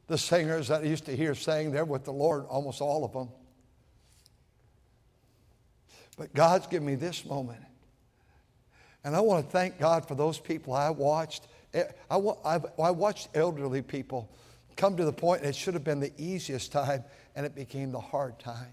the 0.08 0.18
singers 0.18 0.68
that 0.68 0.82
I 0.82 0.86
used 0.86 1.04
to 1.06 1.16
hear 1.16 1.34
sang 1.34 1.70
there 1.70 1.84
with 1.84 2.04
the 2.04 2.12
Lord, 2.12 2.46
almost 2.46 2.80
all 2.80 3.04
of 3.04 3.12
them. 3.12 3.28
But 6.16 6.34
God's 6.34 6.66
given 6.66 6.86
me 6.86 6.96
this 6.96 7.24
moment. 7.24 7.60
And 9.04 9.14
I 9.14 9.20
want 9.20 9.46
to 9.46 9.50
thank 9.52 9.78
God 9.78 10.08
for 10.08 10.16
those 10.16 10.38
people 10.38 10.74
I 10.74 10.90
watched. 10.90 11.46
Eh, 11.72 11.84
I, 12.10 12.16
I 12.16 12.90
watched 12.90 13.28
elderly 13.34 13.82
people 13.82 14.30
come 14.76 14.96
to 14.96 15.04
the 15.04 15.12
point 15.12 15.44
it 15.44 15.54
should 15.54 15.74
have 15.74 15.84
been 15.84 16.00
the 16.00 16.12
easiest 16.16 16.72
time, 16.72 17.04
and 17.36 17.44
it 17.44 17.54
became 17.54 17.92
the 17.92 18.00
hard 18.00 18.38
time. 18.38 18.72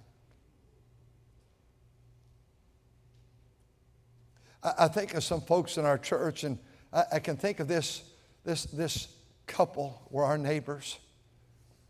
I, 4.63 4.87
think 4.87 5.13
of 5.13 5.23
some 5.23 5.41
folks 5.41 5.77
in 5.77 5.85
our 5.85 5.97
church, 5.97 6.43
and 6.43 6.57
I, 6.91 7.19
can 7.19 7.37
think 7.37 7.59
of 7.59 7.67
this, 7.67 8.03
this, 8.43 8.63
this 8.65 9.07
couple 9.45 10.01
were 10.09 10.23
our 10.23 10.39
neighbors. 10.39 10.97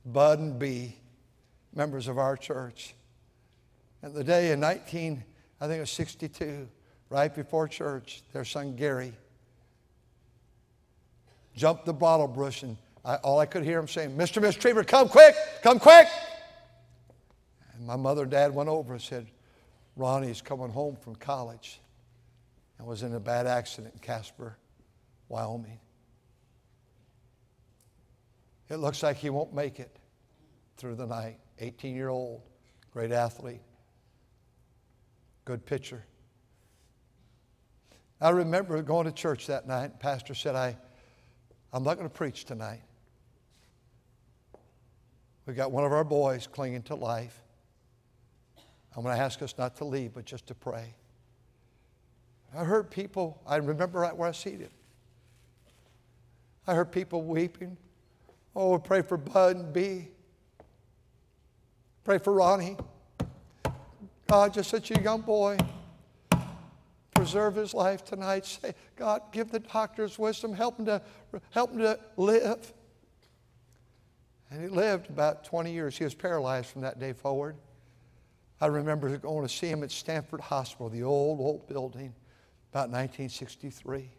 Bud 0.06 0.40
and 0.40 0.60
B, 0.60 0.96
members 1.74 2.08
of 2.08 2.18
our 2.18 2.38
church. 2.38 2.94
And 4.02 4.14
the 4.14 4.24
day 4.24 4.52
in 4.52 4.60
19, 4.60 5.24
I 5.60 5.68
think 5.68 5.78
it 5.78 5.82
was 5.82 5.92
62, 5.92 6.68
right 7.10 7.34
before 7.34 7.68
church, 7.68 8.24
their 8.34 8.46
son 8.46 8.76
Gary 8.76 9.14
jumped 11.56 11.86
the 11.86 11.94
bottle 11.94 12.28
brush, 12.28 12.64
and 12.64 12.78
I, 13.04 13.16
all 13.18 13.40
I 13.40 13.46
could 13.46 13.64
hear 13.64 13.80
him 13.80 13.88
saying, 13.88 14.16
Mr. 14.16 14.42
Miss 14.42 14.56
Trieber, 14.58 14.86
come 14.86 15.08
quick, 15.08 15.36
come 15.64 15.80
quick. 15.80 16.08
And 17.74 17.88
my 17.88 17.96
mother 17.96 18.24
and 18.24 18.32
dad 18.32 18.54
went 18.54 18.70
over 18.70 18.94
and 18.94 19.02
said, 19.02 19.28
Ronnie's 19.96 20.42
coming 20.42 20.70
home 20.70 20.98
from 20.98 21.16
college 21.16 21.80
and 22.78 22.88
was 22.88 23.04
in 23.04 23.14
a 23.16 23.20
bad 23.20 23.48
accident 23.48 23.94
in 23.94 24.00
Casper, 24.02 24.58
Wyoming. 25.30 25.80
It 28.70 28.78
looks 28.78 29.04
like 29.04 29.18
he 29.18 29.30
won't 29.30 29.54
make 29.54 29.80
it 29.80 29.96
through 30.78 30.96
the 30.96 31.06
night. 31.06 31.38
18 31.60 31.96
year 31.96 32.10
old, 32.10 32.42
great 32.92 33.12
athlete, 33.12 33.62
good 35.46 35.66
pitcher. 35.66 36.04
I 38.20 38.30
remember 38.30 38.82
going 38.82 39.06
to 39.06 39.12
church 39.12 39.48
that 39.48 39.68
night. 39.68 40.00
Pastor 40.00 40.34
said, 40.34 40.56
I, 40.56 40.78
I'm 41.72 41.84
not 41.84 41.98
going 41.98 42.10
to 42.10 42.14
preach 42.14 42.46
tonight. 42.46 42.82
We 45.46 45.54
got 45.54 45.72
one 45.72 45.86
of 45.86 45.92
our 45.92 46.04
boys 46.04 46.48
clinging 46.48 46.84
to 46.84 46.96
life. 46.96 47.40
I'm 48.96 49.04
going 49.04 49.16
to 49.16 49.22
ask 49.22 49.42
us 49.42 49.56
not 49.58 49.76
to 49.78 49.86
leave, 49.86 50.14
but 50.14 50.26
just 50.26 50.48
to 50.48 50.56
pray. 50.56 50.96
I 52.56 52.64
heard 52.64 52.90
people, 52.90 53.42
I 53.46 53.58
remember 53.58 54.00
right 54.00 54.16
where 54.16 54.30
I 54.30 54.32
seated. 54.32 54.72
I 56.66 56.74
heard 56.74 56.92
people 56.92 57.22
weeping. 57.22 57.78
Oh, 58.56 58.80
pray 58.80 59.02
for 59.02 59.18
Bud 59.18 59.58
and 59.58 59.74
B. 59.74 60.08
Pray 62.06 62.20
for 62.20 62.32
Ronnie. 62.32 62.78
God, 64.28 64.54
just 64.54 64.70
such 64.70 64.92
a 64.92 65.02
young 65.02 65.22
boy. 65.22 65.58
preserve 67.14 67.56
his 67.56 67.74
life 67.74 68.06
tonight. 68.06 68.46
Say, 68.46 68.74
God, 68.96 69.22
give 69.32 69.52
the 69.52 69.60
doctors 69.60 70.18
wisdom. 70.18 70.54
Help 70.54 70.80
him 70.80 70.86
to, 70.86 71.02
help 71.50 71.72
him 71.72 71.80
to 71.80 72.00
live. 72.16 72.74
And 74.50 74.62
he 74.62 74.68
lived 74.68 75.10
about 75.10 75.44
20 75.44 75.74
years. 75.74 75.98
He 75.98 76.04
was 76.04 76.16
paralyzed 76.16 76.68
from 76.68 76.82
that 76.82 77.00
day 77.00 77.14
forward. 77.14 77.58
I 78.62 78.68
remember 78.68 79.18
going 79.18 79.46
to 79.46 79.54
see 79.54 79.68
him 79.68 79.84
at 79.84 79.92
Stanford 79.92 80.40
Hospital, 80.40 80.90
the 80.90 81.04
old, 81.04 81.42
old 81.42 81.68
building, 81.68 82.14
about 82.72 82.90
1963. 82.90 84.10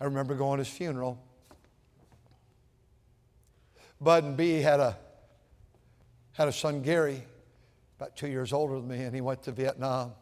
I 0.00 0.04
remember 0.04 0.34
going 0.34 0.58
to 0.58 0.64
his 0.64 0.72
funeral. 0.72 1.22
Bud 4.02 4.24
and 4.24 4.36
Bee 4.36 4.60
had 4.60 4.80
a, 4.80 4.96
had 6.32 6.48
a 6.48 6.52
son, 6.52 6.82
Gary, 6.82 7.22
about 7.98 8.16
two 8.16 8.26
years 8.26 8.52
older 8.52 8.74
than 8.74 8.88
me, 8.88 9.02
and 9.02 9.14
he 9.14 9.20
went 9.20 9.44
to 9.44 9.52
Vietnam. 9.52 10.12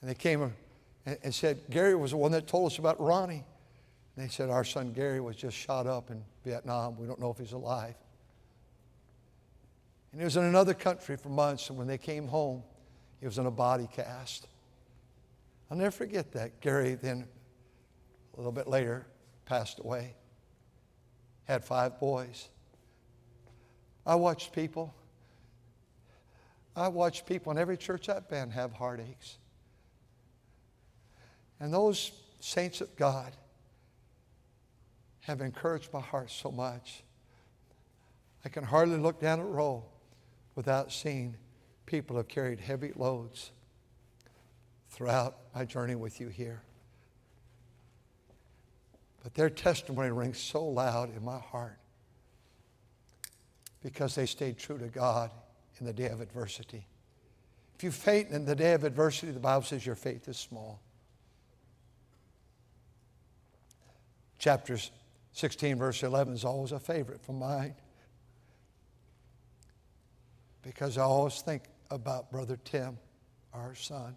And 0.00 0.08
they 0.08 0.14
came 0.14 0.42
and, 1.04 1.18
and 1.24 1.34
said, 1.34 1.58
Gary 1.70 1.96
was 1.96 2.12
the 2.12 2.16
one 2.16 2.30
that 2.32 2.46
told 2.46 2.70
us 2.70 2.78
about 2.78 3.00
Ronnie. 3.00 3.44
And 4.14 4.24
they 4.24 4.28
said, 4.28 4.48
Our 4.48 4.62
son 4.62 4.92
Gary 4.92 5.20
was 5.20 5.34
just 5.34 5.56
shot 5.56 5.88
up 5.88 6.10
in 6.10 6.22
Vietnam. 6.44 6.96
We 6.96 7.06
don't 7.06 7.18
know 7.18 7.30
if 7.30 7.38
he's 7.38 7.52
alive. 7.52 7.94
And 10.12 10.20
he 10.20 10.24
was 10.24 10.36
in 10.36 10.44
another 10.44 10.74
country 10.74 11.16
for 11.16 11.30
months, 11.30 11.68
and 11.68 11.78
when 11.78 11.88
they 11.88 11.98
came 11.98 12.28
home, 12.28 12.62
he 13.18 13.26
was 13.26 13.38
in 13.38 13.46
a 13.46 13.50
body 13.50 13.88
cast. 13.92 14.46
I'll 15.68 15.76
never 15.76 15.90
forget 15.90 16.30
that. 16.32 16.60
Gary 16.60 16.94
then, 16.94 17.26
a 18.34 18.36
little 18.36 18.52
bit 18.52 18.68
later, 18.68 19.04
passed 19.46 19.80
away. 19.80 20.14
Had 21.48 21.64
five 21.64 21.98
boys. 21.98 22.48
I 24.06 24.14
watched 24.14 24.52
people. 24.52 24.94
I 26.76 26.88
watched 26.88 27.26
people 27.26 27.50
in 27.50 27.58
every 27.58 27.76
church 27.76 28.08
I've 28.08 28.28
been 28.28 28.50
have 28.50 28.72
heartaches. 28.72 29.38
And 31.58 31.72
those 31.72 32.12
saints 32.38 32.80
of 32.80 32.94
God 32.96 33.32
have 35.20 35.40
encouraged 35.40 35.92
my 35.92 36.00
heart 36.00 36.30
so 36.30 36.52
much. 36.52 37.02
I 38.44 38.50
can 38.50 38.62
hardly 38.62 38.98
look 38.98 39.18
down 39.18 39.40
a 39.40 39.44
row 39.44 39.84
without 40.54 40.92
seeing 40.92 41.34
people 41.86 42.16
have 42.18 42.28
carried 42.28 42.60
heavy 42.60 42.92
loads 42.94 43.52
throughout 44.90 45.38
my 45.54 45.64
journey 45.64 45.94
with 45.94 46.20
you 46.20 46.28
here. 46.28 46.62
But 49.28 49.34
their 49.34 49.50
testimony 49.50 50.10
rings 50.10 50.38
so 50.38 50.64
loud 50.64 51.14
in 51.14 51.22
my 51.22 51.38
heart 51.38 51.78
because 53.82 54.14
they 54.14 54.24
stayed 54.24 54.56
true 54.56 54.78
to 54.78 54.86
God 54.86 55.30
in 55.78 55.84
the 55.84 55.92
day 55.92 56.08
of 56.08 56.22
adversity. 56.22 56.86
If 57.76 57.84
you 57.84 57.90
faint 57.90 58.30
in 58.30 58.46
the 58.46 58.56
day 58.56 58.72
of 58.72 58.84
adversity, 58.84 59.30
the 59.32 59.38
Bible 59.38 59.64
says 59.64 59.84
your 59.84 59.96
faith 59.96 60.28
is 60.28 60.38
small. 60.38 60.80
Chapters 64.38 64.92
16, 65.32 65.76
verse 65.76 66.02
11 66.02 66.32
is 66.32 66.46
always 66.46 66.72
a 66.72 66.80
favorite 66.80 67.20
for 67.20 67.34
mine 67.34 67.74
because 70.62 70.96
I 70.96 71.02
always 71.02 71.42
think 71.42 71.64
about 71.90 72.32
Brother 72.32 72.58
Tim, 72.64 72.96
our 73.52 73.74
son. 73.74 74.16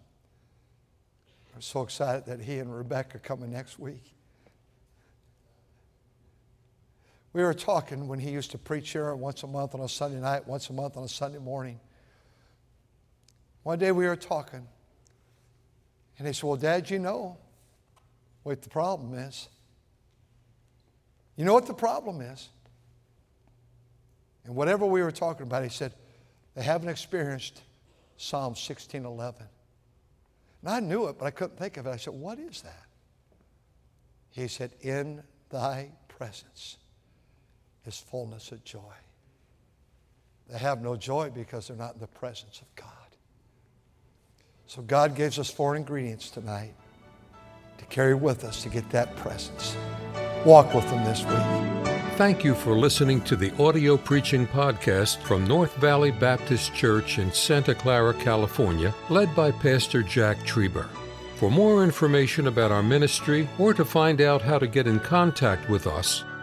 I'm 1.54 1.60
so 1.60 1.82
excited 1.82 2.24
that 2.24 2.40
he 2.40 2.60
and 2.60 2.74
Rebecca 2.74 3.18
are 3.18 3.20
coming 3.20 3.52
next 3.52 3.78
week. 3.78 4.14
We 7.32 7.42
were 7.42 7.54
talking 7.54 8.08
when 8.08 8.18
he 8.18 8.30
used 8.30 8.50
to 8.50 8.58
preach 8.58 8.90
here 8.90 9.14
once 9.14 9.42
a 9.42 9.46
month 9.46 9.74
on 9.74 9.80
a 9.80 9.88
Sunday 9.88 10.20
night, 10.20 10.46
once 10.46 10.68
a 10.68 10.72
month 10.72 10.96
on 10.96 11.04
a 11.04 11.08
Sunday 11.08 11.38
morning. 11.38 11.80
One 13.62 13.78
day 13.78 13.92
we 13.92 14.06
were 14.06 14.16
talking, 14.16 14.66
and 16.18 16.26
he 16.26 16.34
said, 16.34 16.44
Well, 16.44 16.56
Dad, 16.56 16.90
you 16.90 16.98
know 16.98 17.38
what 18.42 18.60
the 18.60 18.68
problem 18.68 19.14
is. 19.14 19.48
You 21.36 21.44
know 21.44 21.54
what 21.54 21.66
the 21.66 21.74
problem 21.74 22.20
is? 22.20 22.48
And 24.44 24.54
whatever 24.54 24.84
we 24.84 25.02
were 25.02 25.12
talking 25.12 25.46
about, 25.46 25.62
he 25.62 25.70
said, 25.70 25.94
they 26.54 26.62
haven't 26.62 26.88
experienced 26.88 27.62
Psalm 28.16 28.54
16:11. 28.54 29.36
And 30.60 30.70
I 30.70 30.80
knew 30.80 31.08
it, 31.08 31.18
but 31.18 31.24
I 31.24 31.30
couldn't 31.30 31.58
think 31.58 31.76
of 31.76 31.86
it. 31.86 31.90
I 31.90 31.96
said, 31.96 32.14
What 32.14 32.38
is 32.38 32.62
that? 32.62 32.86
He 34.30 34.48
said, 34.48 34.72
In 34.82 35.22
thy 35.50 35.92
presence 36.08 36.76
is 37.86 37.98
fullness 37.98 38.52
of 38.52 38.64
joy. 38.64 38.94
They 40.48 40.58
have 40.58 40.82
no 40.82 40.96
joy 40.96 41.30
because 41.30 41.68
they're 41.68 41.76
not 41.76 41.94
in 41.94 42.00
the 42.00 42.06
presence 42.06 42.60
of 42.60 42.74
God. 42.74 42.88
So 44.66 44.82
God 44.82 45.14
gives 45.14 45.38
us 45.38 45.50
four 45.50 45.76
ingredients 45.76 46.30
tonight 46.30 46.74
to 47.78 47.84
carry 47.86 48.14
with 48.14 48.44
us 48.44 48.62
to 48.62 48.68
get 48.68 48.88
that 48.90 49.14
presence. 49.16 49.76
Walk 50.44 50.74
with 50.74 50.88
them 50.90 51.04
this 51.04 51.24
week. 51.24 51.92
Thank 52.16 52.44
you 52.44 52.54
for 52.54 52.74
listening 52.74 53.22
to 53.22 53.36
the 53.36 53.52
audio 53.62 53.96
preaching 53.96 54.46
podcast 54.46 55.22
from 55.22 55.46
North 55.46 55.74
Valley 55.76 56.10
Baptist 56.10 56.74
Church 56.74 57.18
in 57.18 57.32
Santa 57.32 57.74
Clara, 57.74 58.14
California, 58.14 58.94
led 59.08 59.34
by 59.34 59.50
Pastor 59.50 60.02
Jack 60.02 60.38
Trieber. 60.40 60.88
For 61.36 61.50
more 61.50 61.82
information 61.82 62.46
about 62.46 62.70
our 62.70 62.82
ministry 62.82 63.48
or 63.58 63.74
to 63.74 63.84
find 63.84 64.20
out 64.20 64.42
how 64.42 64.58
to 64.58 64.66
get 64.66 64.86
in 64.86 65.00
contact 65.00 65.68
with 65.68 65.86
us, 65.86 66.22